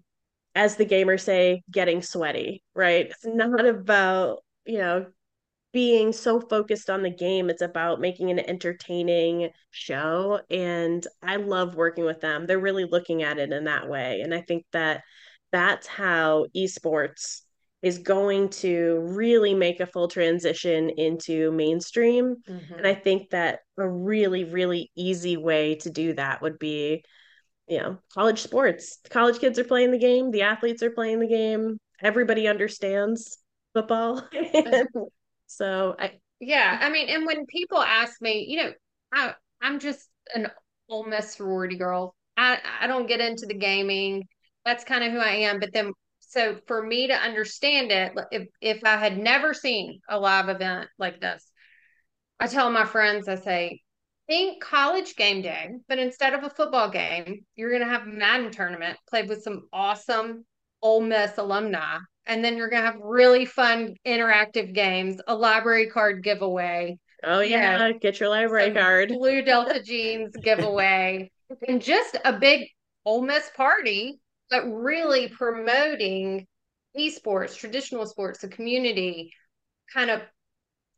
[0.55, 3.07] as the gamers say, getting sweaty, right?
[3.07, 5.07] It's not about, you know,
[5.73, 7.51] being so focused on the game.
[7.51, 10.41] It's about making an entertaining show.
[10.51, 12.47] And I love working with them.
[12.47, 14.21] They're really looking at it in that way.
[14.21, 15.03] And I think that
[15.51, 17.41] that's how esports
[17.83, 22.37] is going to really make a full transition into mainstream.
[22.47, 23.03] And I mm-hmm.
[23.03, 27.03] think that a really, really easy way to do that would be,
[27.67, 28.99] you know, college sports.
[29.11, 33.39] College kids are playing the game, the athletes are playing the game, everybody understands
[33.75, 34.23] football.
[35.57, 38.73] so I Yeah, I mean, and when people ask me, you know,
[39.12, 40.49] I I'm just an
[40.88, 42.15] Ole Miss sorority girl.
[42.37, 44.27] I I don't get into the gaming.
[44.65, 45.61] That's kind of who I am.
[45.61, 50.19] But then, so for me to understand it, if if I had never seen a
[50.19, 51.45] live event like this,
[52.41, 53.81] I tell my friends, I say,
[54.29, 58.51] think college game day, but instead of a football game, you're gonna have a Madden
[58.53, 60.45] tournament played with some awesome
[60.83, 61.99] Ole Miss alumni.
[62.27, 67.93] And then you're gonna have really fun interactive games, a library card giveaway, oh yeah,
[67.93, 69.09] get your library card.
[69.09, 71.31] Blue Delta jeans giveaway,
[71.69, 72.69] and just a big
[73.05, 74.21] Ole Miss party,
[74.51, 76.46] but really promoting
[76.99, 79.33] esports, traditional sports, the community,
[79.92, 80.21] kind of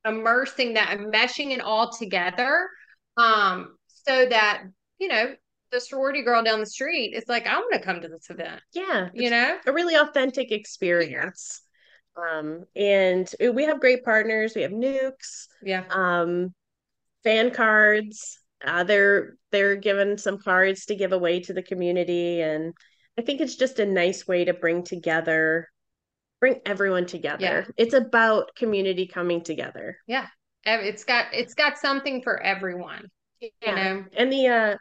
[0.04, 2.68] immersing that and meshing it all together,
[3.16, 4.64] um, so that
[4.98, 5.34] you know
[5.74, 8.62] the sorority girl down the street is like, I want to come to this event.
[8.72, 9.08] Yeah.
[9.12, 11.60] You know, a really authentic experience.
[12.16, 14.52] Um, and we have great partners.
[14.54, 16.54] We have nukes, yeah, um,
[17.24, 18.38] fan cards.
[18.64, 22.72] Uh, they're they're given some cards to give away to the community, and
[23.18, 25.68] I think it's just a nice way to bring together,
[26.38, 27.44] bring everyone together.
[27.44, 27.64] Yeah.
[27.76, 29.98] It's about community coming together.
[30.06, 30.28] yeah.
[30.66, 33.10] It's got it's got something for everyone.
[33.40, 34.76] You know, And the uh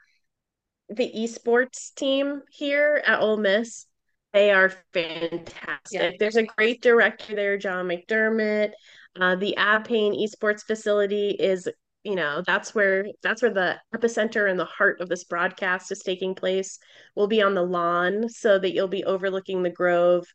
[0.90, 3.86] the esports team here at Ole Miss,
[4.34, 5.92] they are fantastic.
[5.92, 6.12] Yeah.
[6.20, 8.72] There's a great director there, John McDermott.
[9.20, 11.70] Uh, the Ab Payne esports facility is,
[12.04, 16.00] you know, that's where that's where the epicenter and the heart of this broadcast is
[16.00, 16.80] taking place.
[17.16, 20.26] We'll be on the lawn so that you'll be overlooking the grove,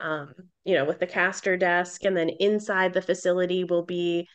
[0.00, 0.32] um,
[0.64, 4.26] you know, with the caster desk, and then inside the facility will be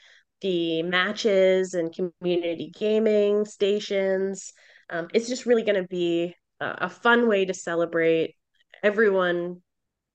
[0.41, 4.53] the matches and community gaming stations.
[4.89, 8.35] Um, it's just really going to be a, a fun way to celebrate
[8.83, 9.61] everyone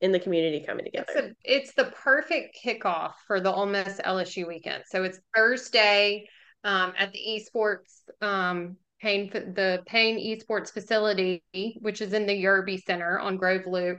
[0.00, 1.28] in the community coming it's together.
[1.28, 4.82] a, it's the perfect kickoff for the Ole Miss LSU weekend.
[4.88, 6.26] So it's Thursday
[6.64, 11.42] um, at the esports um, Payne the Payne Esports facility,
[11.80, 13.98] which is in the Yerby Center on Grove Loop,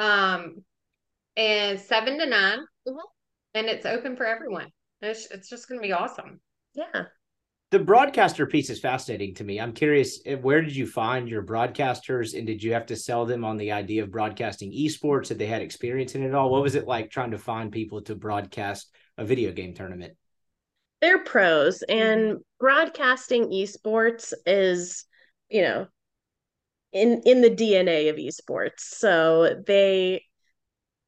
[0.00, 0.64] um,
[1.36, 2.58] and seven to 9
[2.88, 2.96] Mhm.
[3.54, 4.68] and it's open for everyone.
[5.02, 6.40] It's, it's just going to be awesome.
[6.74, 7.04] yeah.
[7.70, 9.60] The broadcaster piece is fascinating to me.
[9.60, 13.26] I'm curious, eh, where did you find your broadcasters, and did you have to sell
[13.26, 15.28] them on the idea of broadcasting esports?
[15.28, 16.50] Did they had experience in it all?
[16.50, 20.14] What was it like trying to find people to broadcast a video game tournament?
[21.00, 25.04] They're pros, and broadcasting esports is,
[25.48, 25.86] you know,
[26.92, 28.80] in in the DNA of esports.
[28.80, 30.24] So they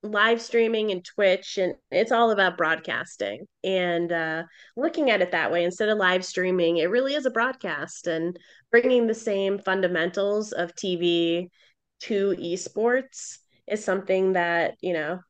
[0.03, 3.47] live streaming and Twitch and it's all about broadcasting.
[3.63, 4.43] And uh
[4.77, 8.37] looking at it that way instead of live streaming it really is a broadcast and
[8.71, 11.49] bringing the same fundamentals of TV
[12.01, 13.39] to esports
[13.69, 15.21] is something that you know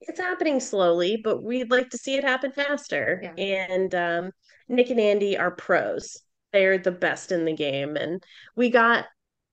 [0.00, 3.20] it's happening slowly but we'd like to see it happen faster.
[3.22, 3.32] Yeah.
[3.44, 4.30] and um
[4.68, 6.18] Nick and Andy are pros.
[6.52, 7.96] They're the best in the game.
[7.96, 8.22] And
[8.54, 9.06] we got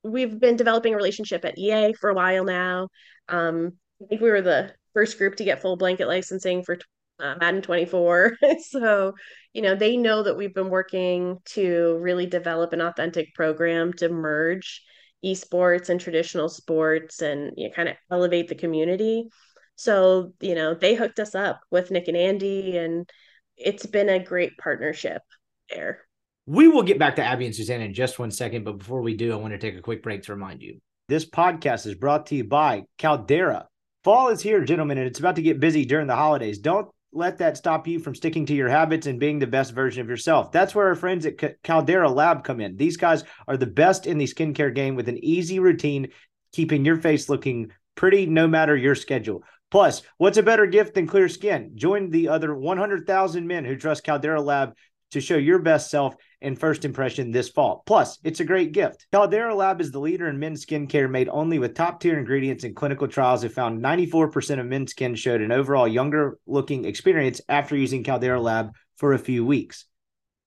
[0.03, 2.89] we've been developing a relationship at EA for a while now.
[3.27, 6.77] Um I think we were the first group to get full blanket licensing for
[7.19, 8.37] uh, Madden 24.
[8.69, 9.13] so,
[9.53, 14.09] you know, they know that we've been working to really develop an authentic program to
[14.09, 14.83] merge
[15.23, 19.27] esports and traditional sports and you know, kind of elevate the community.
[19.75, 23.09] So, you know, they hooked us up with Nick and Andy, and
[23.57, 25.21] it's been a great partnership
[25.69, 26.05] there.
[26.45, 29.15] We will get back to Abbey and Susannah in just one second, but before we
[29.15, 30.79] do, I want to take a quick break to remind you.
[31.09, 33.67] This podcast is brought to you by Caldera.
[34.05, 36.59] Fall is here, gentlemen, and it's about to get busy during the holidays.
[36.59, 39.99] Don't let that stop you from sticking to your habits and being the best version
[39.99, 40.51] of yourself.
[40.51, 42.77] That's where our friends at Caldera Lab come in.
[42.77, 46.09] These guys are the best in the skincare game with an easy routine,
[46.51, 49.41] keeping your face looking pretty no matter your schedule.
[49.71, 51.71] Plus, what's a better gift than clear skin?
[51.73, 54.75] Join the other 100,000 men who trust Caldera Lab
[55.11, 57.83] to show your best self and first impression this fall.
[57.85, 59.07] Plus, it's a great gift.
[59.11, 62.75] Caldera Lab is the leader in men's skincare made only with top tier ingredients and
[62.75, 67.75] clinical trials have found 94% of men's skin showed an overall younger looking experience after
[67.75, 69.85] using Caldera Lab for a few weeks.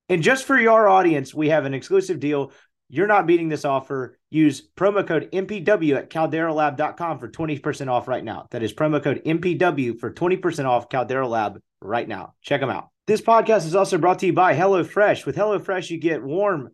[0.08, 2.52] And just for your audience, we have an exclusive deal.
[2.90, 4.18] You're not beating this offer.
[4.30, 8.46] Use promo code MPW at calderalab.com for 20% off right now.
[8.50, 12.34] That is promo code MPW for 20% off Caldera Lab right now.
[12.42, 12.88] Check them out.
[13.06, 15.26] This podcast is also brought to you by HelloFresh.
[15.26, 16.70] With HelloFresh, you get warm,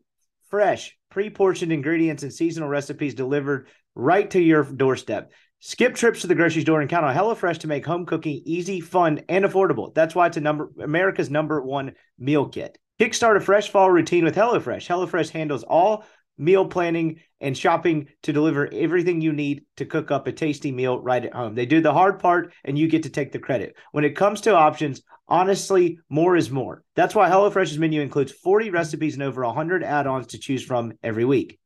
[0.50, 5.32] fresh, pre portioned ingredients and seasonal recipes delivered right to your doorstep.
[5.60, 8.80] Skip trips to the grocery store and count on HelloFresh to make home cooking easy,
[8.80, 9.94] fun, and affordable.
[9.94, 12.78] That's why it's a number America's number one meal kit.
[13.01, 14.86] Kickstart a fresh fall routine with HelloFresh.
[14.86, 16.05] HelloFresh handles all
[16.38, 21.01] meal planning and shopping to deliver everything you need to cook up a tasty meal
[21.01, 21.55] right at home.
[21.55, 23.74] They do the hard part and you get to take the credit.
[23.90, 26.84] When it comes to options, honestly, more is more.
[26.95, 31.24] That's why HelloFresh's menu includes 40 recipes and over 100 add-ons to choose from every
[31.24, 31.59] week.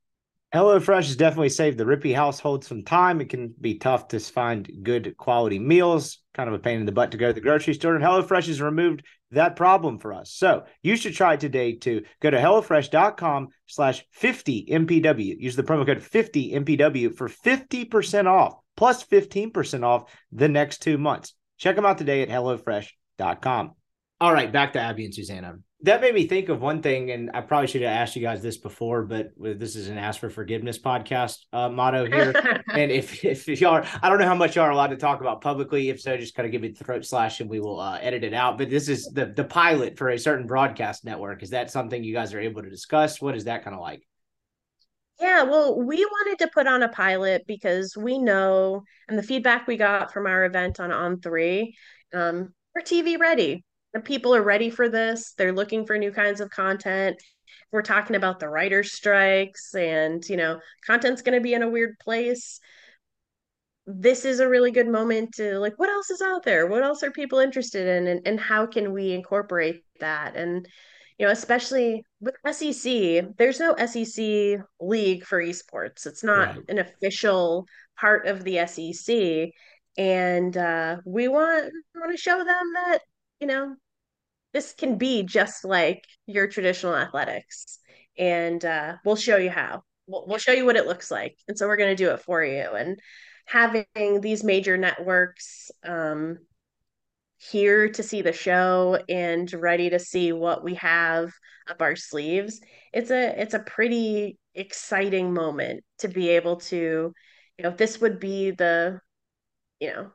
[0.55, 3.21] HelloFresh has definitely saved the Rippee household some time.
[3.21, 6.93] It can be tough to find good quality meals, kind of a pain in the
[6.93, 7.95] butt to go to the grocery store.
[7.95, 10.33] And HelloFresh has removed that problem for us.
[10.33, 15.37] So you should try today to go to HelloFresh.com slash 50 MPW.
[15.39, 20.99] Use the promo code 50 MPW for 50% off plus 15% off the next two
[20.99, 21.35] months.
[21.59, 23.73] Check them out today at HelloFresh.com.
[24.21, 25.59] All right, back to Abbey and Susannah.
[25.83, 28.43] That made me think of one thing, and I probably should have asked you guys
[28.43, 32.33] this before, but this is an Ask for Forgiveness podcast uh, motto here.
[32.75, 35.21] and if, if y'all are, I don't know how much y'all are allowed to talk
[35.21, 35.89] about publicly.
[35.89, 38.25] If so, just kind of give me the throat slash and we will uh, edit
[38.25, 38.59] it out.
[38.59, 41.45] But this is the the pilot for a certain broadcast network.
[41.45, 43.21] Is that something you guys are able to discuss?
[43.21, 44.03] What is that kind of like?
[45.21, 49.67] Yeah, well, we wanted to put on a pilot because we know, and the feedback
[49.67, 51.73] we got from our event on On3,
[52.15, 53.65] um, we're TV ready.
[53.95, 55.33] The people are ready for this.
[55.37, 57.17] They're looking for new kinds of content.
[57.73, 61.69] We're talking about the writer's strikes and, you know, content's going to be in a
[61.71, 62.61] weird place.
[63.87, 66.67] This is a really good moment to like, what else is out there?
[66.67, 68.07] What else are people interested in?
[68.07, 70.37] And, and how can we incorporate that?
[70.37, 70.69] And,
[71.19, 76.07] you know, especially with SEC, there's no SEC league for esports.
[76.07, 76.65] It's not Right.
[76.69, 77.67] an official
[77.99, 79.51] part of the SEC.
[79.97, 82.99] And uh, we want, we want to show them that,
[83.41, 83.75] you know,
[84.53, 87.79] this can be just like your traditional athletics.
[88.19, 89.83] And uh, we'll show you how.
[90.07, 91.37] We'll, we'll show you what it looks like.
[91.47, 92.63] And so we're going to do it for you.
[92.63, 92.99] And
[93.47, 96.39] having these major networks um,
[97.39, 101.33] here to see the show and ready to see what we have
[101.69, 102.61] up our sleeves,
[102.93, 107.13] it's a it's a pretty exciting moment to be able to,
[107.59, 108.99] you know, this would be the,
[109.79, 110.11] you know,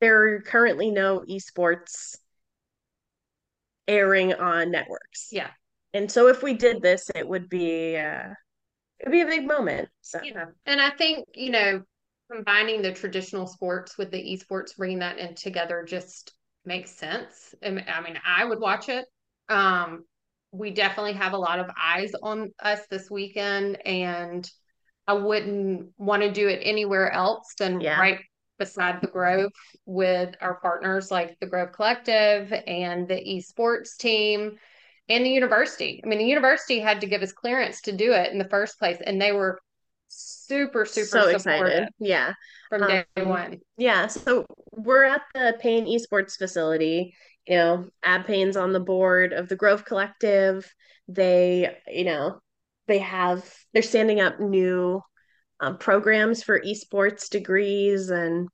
[0.00, 2.16] there are currently no esports
[3.88, 5.28] airing on networks.
[5.32, 5.50] Yeah.
[5.94, 8.28] And so if we did this, it would be uh
[9.00, 9.88] it'd be a big moment.
[10.02, 10.46] So Yeah.
[10.66, 11.82] And I think, you know,
[12.30, 16.34] combining the traditional sports with the esports, bringing that in together just
[16.64, 17.54] makes sense.
[17.64, 19.06] I mean, I mean, I would watch it.
[19.48, 20.04] Um,
[20.52, 24.50] we definitely have a lot of eyes on us this weekend, and
[25.06, 27.98] I wouldn't want to do it anywhere else than Yeah.
[27.98, 28.20] right
[28.58, 29.52] beside the Grove
[29.86, 34.56] with our partners like the Grove Collective and the esports team
[35.08, 36.00] and the university.
[36.04, 38.78] I mean, the university had to give us clearance to do it in the first
[38.78, 39.58] place, and they were
[40.08, 41.88] super, super so excited.
[41.98, 42.32] Yeah.
[42.68, 43.60] from day Um, one.
[43.76, 44.06] Yeah.
[44.08, 47.14] So we're at the Payne Esports facility.
[47.46, 50.70] You know, Ab Payne's on the board of the Grove Collective.
[51.08, 52.40] They, you know,
[52.86, 55.02] they have they're standing up new
[55.60, 58.48] um, programs for esports degrees and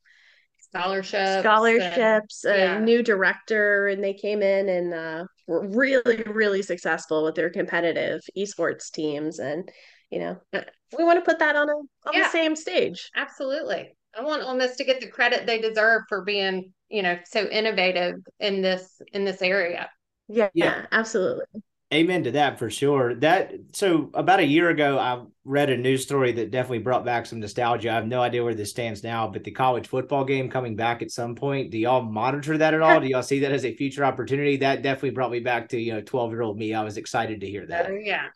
[0.59, 1.41] Scholarships.
[1.41, 2.79] scholarships, a yeah.
[2.81, 8.21] new director, and they came in and uh, were really, really successful with their competitive
[8.37, 9.39] esports teams.
[9.39, 9.71] And
[10.11, 10.63] you know, uh,
[10.97, 12.23] we want to put that on a on Yeah.
[12.25, 13.11] the same stage.
[13.15, 13.97] Absolutely.
[14.17, 17.47] I want Ole Miss to get the credit they deserve for being, you know, so
[17.47, 19.91] innovative in this in this area.
[20.29, 20.87] Yeah, Yeah.
[20.91, 21.47] absolutely.
[21.93, 23.15] Amen to that for sure.
[23.15, 27.25] That so about a year ago, I read a news story that definitely brought back
[27.25, 27.91] some nostalgia.
[27.91, 31.03] I have no idea where this stands now, but the college football game coming back
[31.03, 31.71] at some point.
[31.71, 33.01] Do y'all monitor that at all?
[33.01, 34.57] Do y'all see that as a future opportunity?
[34.57, 36.75] That definitely brought me back to you know twelve year old me.
[36.75, 37.87] I was excited to hear that.
[37.89, 38.29] Oh, yeah.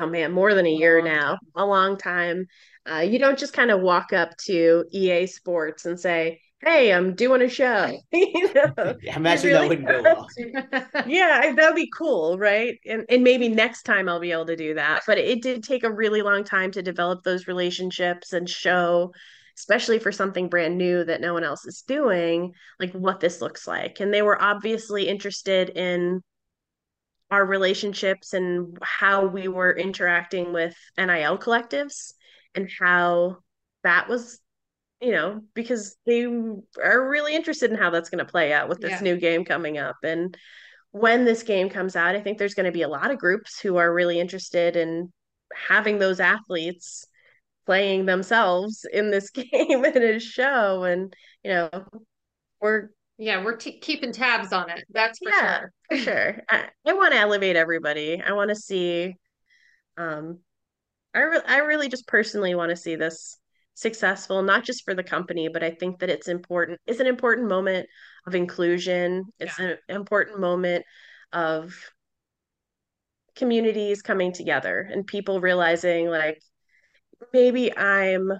[0.00, 2.46] oh man, more than a year long now, a long time.
[2.90, 7.14] Uh, you don't just kind of walk up to EA Sports and say, "Hey, I'm
[7.14, 11.04] doing a show." you know, I imagine really- that wouldn't go well.
[11.06, 12.78] yeah, that'd be cool, right?
[12.86, 15.02] And and maybe next time I'll be able to do that.
[15.06, 19.12] But it did take a really long time to develop those relationships and show,
[19.56, 23.66] especially for something brand new that no one else is doing, like what this looks
[23.66, 24.00] like.
[24.00, 26.22] And they were obviously interested in
[27.30, 32.14] our relationships and how we were interacting with NIL collectives
[32.54, 33.36] and how
[33.84, 34.40] that was
[35.00, 38.80] you know, because they are really interested in how that's going to play out with
[38.80, 39.00] this Yeah.
[39.00, 39.96] new game coming up.
[40.02, 40.36] And
[40.90, 43.60] when this game comes out, I think there's going to be a lot of groups
[43.60, 45.12] who are really interested in
[45.54, 47.06] having those athletes
[47.66, 50.84] playing themselves in this game and a show.
[50.84, 51.70] And, you know,
[52.60, 52.88] we're,
[53.18, 54.84] yeah, we're t- keeping tabs on it.
[54.90, 55.72] That's for yeah, sure.
[55.90, 56.42] for sure.
[56.48, 58.20] I, I want to elevate everybody.
[58.20, 59.14] I want to see,
[59.96, 60.38] um,
[61.14, 63.38] I, re- I really just personally want to see this
[63.78, 66.80] successful, not just for the company, but I think that it's important.
[66.86, 67.86] It's an important moment
[68.26, 69.24] of inclusion.
[69.38, 70.84] It's an important moment
[71.32, 71.74] of
[73.36, 76.42] communities coming together and people realizing like
[77.32, 78.32] maybe I'm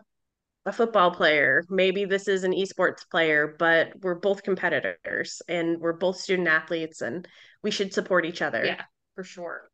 [0.66, 5.93] a football player, maybe this is an esports player, but we're both competitors and we're
[5.93, 7.28] both student athletes and
[7.62, 8.64] we should support each other.
[8.64, 8.82] Yeah,
[9.14, 9.70] for sure.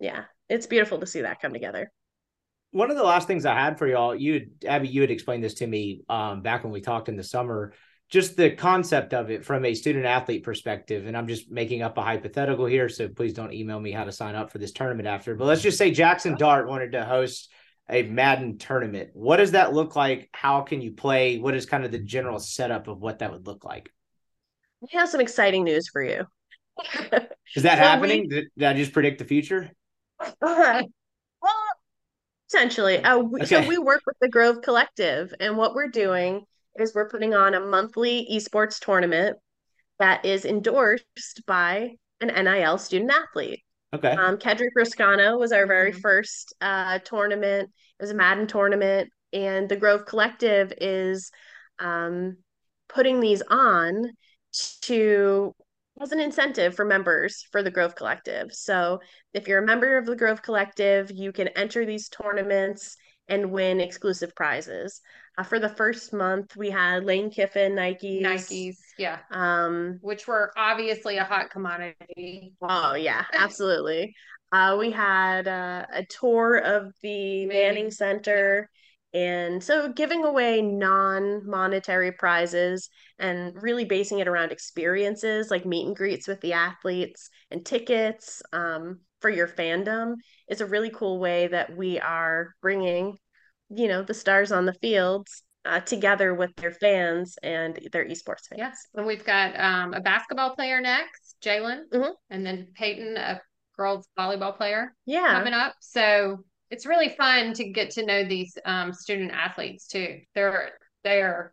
[0.00, 0.24] Yeah.
[0.48, 1.90] It's beautiful to see that come together.
[2.74, 5.54] One of the last things I had for y'all, you Abbey, you had explained this
[5.54, 7.72] to me um, back when we talked in the summer,
[8.08, 11.06] just the concept of it from a student athlete perspective.
[11.06, 14.10] And I'm just making up a hypothetical here, so please don't email me how to
[14.10, 15.36] sign up for this tournament after.
[15.36, 17.48] But let's just say Jackson Dart wanted to host
[17.88, 19.10] a Madden tournament.
[19.12, 20.28] What does that look like?
[20.32, 21.38] How can you play?
[21.38, 23.88] What is kind of the general setup of what that would look like?
[24.80, 26.26] We have some exciting news for you.
[27.54, 28.22] Is that happening?
[28.22, 29.70] we- Did, did I just predict the future?
[32.52, 36.44] well, essentially, uh, we, so we work with the Grove Collective, and what we're doing
[36.78, 39.36] is we're putting on a monthly esports tournament
[39.98, 41.90] that is endorsed by
[42.20, 43.62] an NIL student athlete.
[43.94, 44.10] Okay.
[44.10, 46.00] Um, Kedrick Ruscano was our very Mhm.
[46.00, 47.70] first uh, tournament.
[47.98, 51.30] It was a Madden tournament, and the Grove Collective is
[51.78, 52.38] um,
[52.88, 54.10] putting these on
[54.82, 55.54] to
[56.00, 58.52] as an incentive for members for the Grove Collective.
[58.52, 59.00] So
[59.32, 62.96] if you're a member of the Grove Collective, you can enter these tournaments
[63.28, 65.00] and win exclusive prizes.
[65.36, 68.22] Uh, for the first month, we had Lane Kiffin Nikes.
[68.22, 72.52] Nikes, yeah, Um, which were obviously a hot commodity.
[72.62, 74.14] Oh yeah, absolutely.
[74.52, 77.90] Uh, we had uh, a tour of the Manning Manning.
[77.90, 78.70] Center,
[79.14, 85.96] and so giving away non-monetary prizes and really basing it around experiences like meet and
[85.96, 90.14] greets with the athletes and tickets um, for your fandom
[90.48, 93.16] is a really cool way that we are bringing,
[93.70, 98.48] you know, the stars on the fields uh, together with their fans and their esports
[98.48, 98.58] fans.
[98.58, 102.12] Yes, and we've got um, a basketball player next, Jalen, Mhm.
[102.30, 103.40] and then Peyton, a
[103.76, 105.38] girls volleyball player Yeah.
[105.38, 105.74] coming up.
[105.80, 110.20] So it's really fun to get to know these um, student athletes too.
[110.34, 111.52] They're they're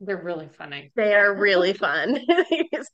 [0.00, 0.92] they're really funny.
[0.94, 2.18] They are really fun.
[2.72, 2.90] Yes.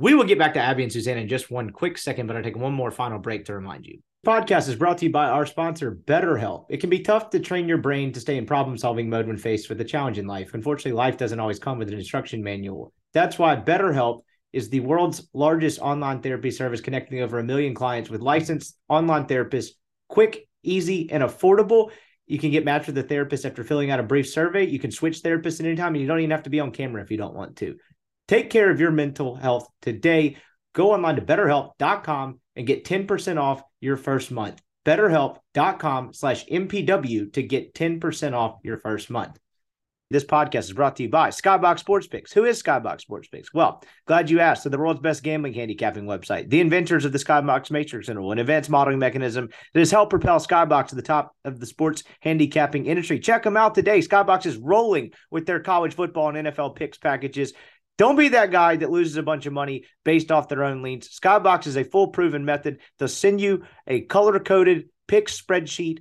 [0.00, 2.42] We will get back to Abbey and Suzanne in just one quick second, but I'll
[2.42, 3.98] take one more final break to remind you.
[4.24, 6.66] Podcast is brought to you by our sponsor, BetterHelp.
[6.68, 9.36] It can be tough to train your brain to stay in problem solving mode when
[9.36, 10.54] faced with a challenge in life.
[10.54, 12.92] Unfortunately, life doesn't always come with an instruction manual.
[13.12, 14.22] That's why BetterHelp
[14.52, 19.26] is the world's largest online therapy service connecting over a million clients with licensed online
[19.26, 19.70] therapists,
[20.08, 21.90] quick, easy, and affordable.
[22.26, 24.66] You can get matched with a therapist after filling out a brief survey.
[24.66, 26.72] You can switch therapists at any time, and you don't even have to be on
[26.72, 27.76] camera if you don't want to.
[28.26, 30.36] Take care of your mental health today.
[30.74, 34.60] Go online to betterhelp.com and get 10% off your first month.
[34.84, 39.38] Betterhelp.com slash MPW to get 10% off your first month.
[40.10, 42.32] This podcast is brought to you by Skybox Sports Picks.
[42.32, 43.52] Who is Skybox Sports Picks?
[43.52, 44.62] Well, glad you asked.
[44.62, 48.38] So, the world's best gambling handicapping website, the inventors of the Skybox Matrix Interval, an
[48.38, 52.86] advanced modeling mechanism that has helped propel Skybox to the top of the sports handicapping
[52.86, 53.18] industry.
[53.18, 53.98] Check them out today.
[53.98, 57.52] Skybox is rolling with their college football and NFL picks packages.
[57.98, 61.10] Don't be that guy that loses a bunch of money based off their own leans.
[61.20, 62.78] Skybox is a full proven method.
[62.98, 65.98] They'll send you a color coded pick spreadsheet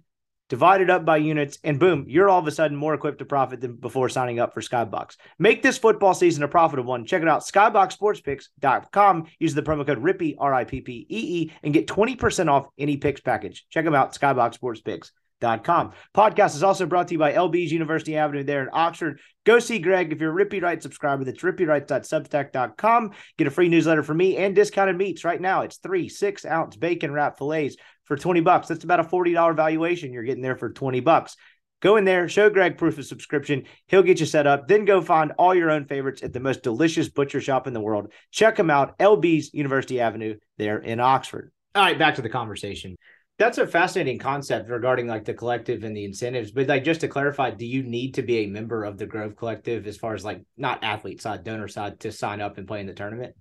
[0.50, 3.62] divided up by units, and boom, you're all of a sudden more equipped to profit
[3.62, 5.18] than before signing up for Skybox.
[5.39, 7.06] Make this football season a profitable one.
[7.06, 9.28] Check it out, skyboxsportspicks.com.
[9.39, 12.68] Use the promo code RIPPEE, R I P P E E, and get 20% off
[12.78, 13.66] any picks package.
[13.70, 15.91] Check them out, skyboxsportspicks.com.
[16.16, 19.20] Podcast is also brought to you by LB's University Avenue there in Oxford.
[19.45, 21.24] Go see Greg if you're a Rippee Writes subscriber.
[21.24, 23.12] That's rippeewrites.substack.com.
[23.38, 25.62] Get a free newsletter from me and discounted meats right now.
[25.62, 27.78] It's three six ounce bacon wrap fillets
[28.08, 28.68] for 20 bucks.
[28.68, 30.14] That's about a $40 valuation.
[30.14, 31.36] You're getting there for 20 bucks.
[31.80, 33.66] Go in there, show Greg proof of subscription.
[33.88, 34.68] He'll get you set up.
[34.68, 37.82] Then go find all your own favorites at the most delicious butcher shop in the
[37.82, 38.12] world.
[38.32, 41.51] Check them out, LB's University Avenue there in Oxford.
[41.76, 42.95] All right, back to the conversation.
[43.38, 46.49] That's a fascinating concept regarding like the collective and the incentives.
[46.49, 49.36] But like just to clarify, do you need to be a member of the Grove
[49.36, 52.80] Collective as far as like not athlete side, donor side to sign up and play
[52.80, 53.36] in the tournament?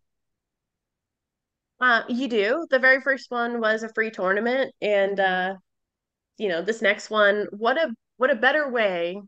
[1.81, 2.67] Uh, you do.
[2.71, 5.55] The very first one was a free tournament, and uh,
[6.39, 9.21] you know, this next one, what a what a better way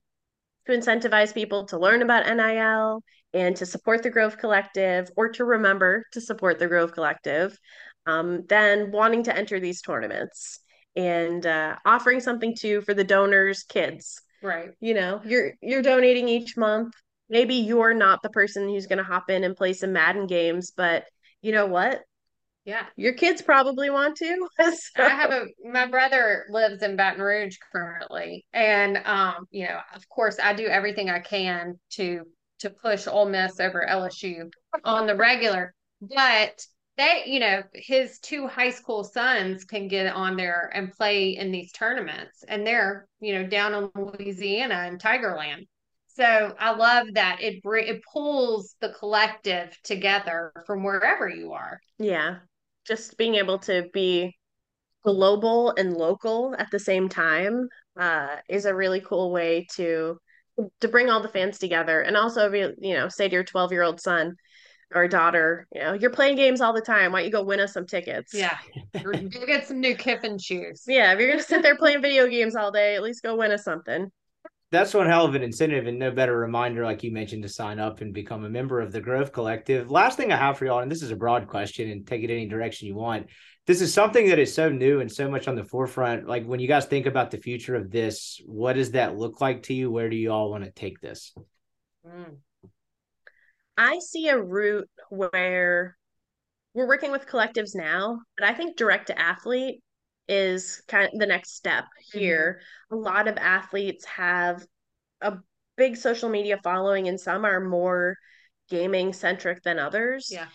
[0.66, 3.02] to incentivize people to learn about NIL
[3.34, 7.58] and to support the Grove Collective or to remember to support the Grove Collective
[8.06, 10.60] um, than wanting to enter these tournaments
[10.96, 14.20] and uh, offering something too for the donors' kids.
[14.42, 14.70] Right.
[14.80, 16.94] You know, you're you're donating each month.
[17.28, 20.72] Maybe you're not the person who's going to hop in and play some Madden games,
[20.74, 21.04] but
[21.42, 22.02] you know what?
[22.68, 22.84] Yeah.
[22.96, 24.46] Your kids probably want to.
[24.58, 29.80] So- I have a my brother lives in Baton Rouge currently, and um, you know,
[29.94, 32.24] of course, I do everything I can to
[32.58, 34.50] to push Ole Miss over LSU
[34.84, 35.72] on the regular.
[36.02, 36.60] But
[36.98, 41.50] they, you know, his two high school sons can get on there and play in
[41.50, 45.66] these tournaments, and they're you know down in Louisiana and Tigerland.
[46.08, 51.80] So I love that it br- it pulls the collective together from wherever you are.
[51.98, 52.40] Yeah.
[52.88, 54.34] Just being able to be
[55.04, 57.68] global and local at the same time
[57.98, 60.18] uh, is a really cool way to
[60.80, 63.70] to bring all the fans together and also be, you know, say to your 12
[63.70, 64.34] year old son
[64.92, 67.12] or daughter, you know, you're playing games all the time.
[67.12, 68.34] Why don't you go win us some tickets?
[68.34, 68.56] Yeah,
[69.04, 70.82] go get some new Kiffin shoes.
[70.86, 71.12] Yeah.
[71.12, 73.52] If you're going to sit there playing video games all day, at least go win
[73.52, 74.10] us something.
[74.70, 77.78] That's one hell of an incentive and no better reminder, like you mentioned, to sign
[77.78, 79.90] up and become a member of the Grove Collective.
[79.90, 82.30] Last thing I have for y'all, and this is a broad question and take it
[82.30, 83.28] any direction you want.
[83.66, 86.28] This is something that is so new and so much on the forefront.
[86.28, 89.62] Like when you guys think about the future of this, what does that look like
[89.64, 89.90] to you?
[89.90, 91.34] Where do you all want to take this?
[92.06, 92.36] Mm.
[93.78, 95.96] I see a route where
[96.74, 99.82] we're working with collectives now, but I think direct to athlete
[100.28, 102.60] is kind of the next step here.
[102.92, 102.96] Mm-hmm.
[102.96, 104.64] A lot of athletes have
[105.20, 105.38] a
[105.76, 108.16] big social media following, and some are more
[108.68, 110.28] gaming centric than others.
[110.30, 110.46] Yeah.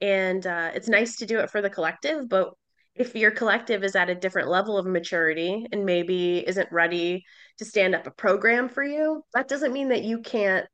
[0.00, 2.52] And uh, it's nice to do it for the collective, but
[2.94, 7.24] if your collective is at a different level of maturity and maybe isn't ready
[7.58, 10.66] to stand up a program for you, that doesn't mean that you can't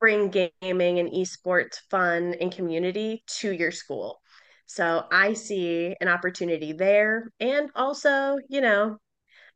[0.00, 4.20] bring gaming and esports fun and community to your school.
[4.66, 7.30] So I see an opportunity there.
[7.40, 8.98] And also, you know,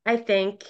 [0.04, 0.64] I think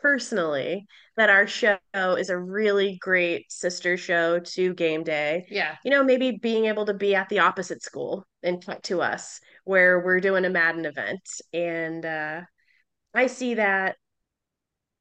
[0.00, 0.86] personally
[1.16, 5.46] that our show is a really great sister show to game day.
[5.48, 5.76] Yeah.
[5.84, 10.00] You know, maybe being able to be at the opposite school and to us where
[10.00, 11.22] we're doing a Madden event.
[11.52, 12.42] And uh
[13.14, 13.96] I see that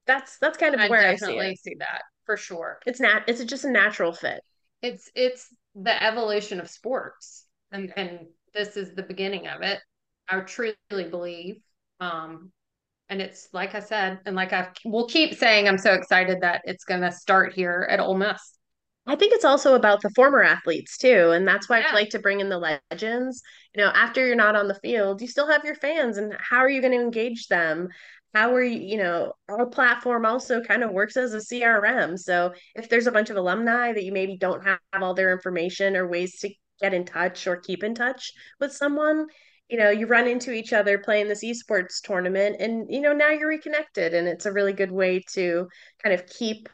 [0.06, 2.80] that's that's kind of I where I see, see that for sure.
[2.86, 4.42] It's not it's just a natural fit.
[4.82, 7.46] It's it's the evolution of sports.
[7.72, 8.20] And and
[8.54, 9.80] this is the beginning of it.
[10.30, 10.76] I truly
[11.10, 11.58] believe.
[12.00, 12.52] Um,
[13.10, 16.62] and it's like I said, and like I will keep saying, I'm so excited that
[16.66, 18.58] it's going to start here at Ole Miss.
[19.06, 21.88] I think it's also about the former athletes too, and that's why yeah.
[21.90, 23.42] I like to bring in the legends.
[23.76, 26.60] You know, after you're not on the field, you still have your fans, and how
[26.60, 27.90] are you going to engage them?
[28.34, 28.80] How are you?
[28.80, 32.18] You know, our platform also kind of works as a CRM.
[32.18, 35.98] So if there's a bunch of alumni that you maybe don't have all their information
[35.98, 36.50] or ways to
[36.82, 39.28] get in touch or keep in touch with someone.
[39.70, 43.30] You know you run into each other playing this esports tournament and you know now
[43.30, 45.68] you're reconnected and it's a really good way to
[46.04, 46.70] kind of keep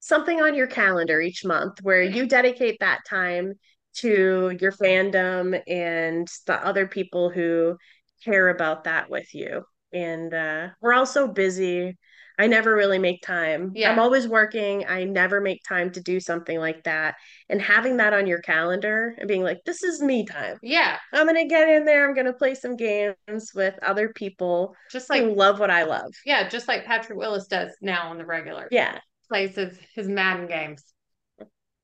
[0.00, 3.52] something on your calendar each month where you dedicate that time
[3.92, 7.76] to your fandom and the other people who
[8.24, 9.62] care about that with you.
[9.92, 11.98] And uh, we're all so busy
[12.40, 13.72] I never really make time.
[13.74, 13.92] Yeah.
[13.92, 14.86] I'm always working.
[14.88, 17.16] I never make time to do something like that.
[17.50, 20.56] And having that on your calendar and being like, this is me time.
[20.62, 20.96] Yeah.
[21.12, 22.08] I'm going to get in there.
[22.08, 26.14] I'm going to play some games with other people just like love what I love.
[26.24, 26.48] Yeah.
[26.48, 28.68] Just like Patrick Willis does now on the regular.
[28.70, 28.98] Yeah.
[29.28, 30.82] Plays his, his Madden games.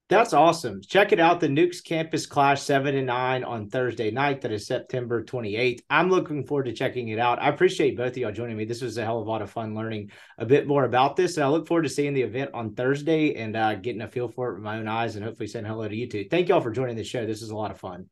[0.09, 0.81] That's awesome.
[0.83, 1.41] Check it out.
[1.41, 4.41] The Nukes Campus Clash 7 and 9 on Thursday night.
[4.41, 5.81] That is September 28th.
[5.91, 7.43] I'm looking forward to checking it out.
[7.43, 8.65] I appreciate both of y'all joining me.
[8.65, 11.37] This was a hell of a lot of fun learning a bit more about this.
[11.37, 14.29] And I look forward to seeing the event on Thursday and uh, getting a feel
[14.29, 16.27] for it with my own eyes and hopefully saying hello to you too.
[16.31, 17.27] Thank y'all for joining the show.
[17.27, 18.07] This is a lot of fun.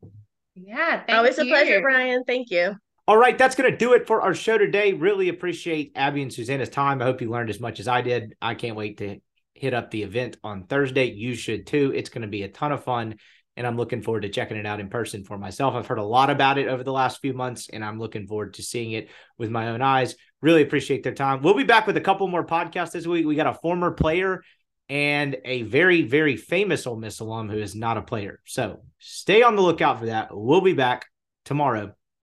[0.56, 1.04] Yeah.
[1.08, 1.44] Always you.
[1.44, 2.24] a pleasure, Brian.
[2.24, 2.74] Thank you.
[3.06, 4.94] All right, that's going to do it for our show today.
[4.94, 7.02] Really appreciate Abbey and Susannah's time.
[7.02, 8.34] I hope you learned as much as I did.
[8.40, 9.20] I can't wait to
[9.64, 11.10] hit up the event on Thursday.
[11.10, 11.90] You should too.
[11.94, 13.16] It's going to be a ton of fun.
[13.56, 15.74] And I'm looking forward to checking it out in person for myself.
[15.74, 18.54] I've heard a lot about it over the last few months, and I'm looking forward
[18.54, 19.08] to seeing it
[19.38, 20.16] with my own eyes.
[20.42, 21.40] Really appreciate their time.
[21.40, 23.24] We'll be back with a couple more podcasts this week.
[23.24, 24.42] We got a former player
[24.88, 28.40] and a very, very famous Ole Miss alum who is not a player.
[28.44, 30.28] So stay on the lookout for that.
[30.32, 31.06] We'll be back
[31.44, 31.94] tomorrow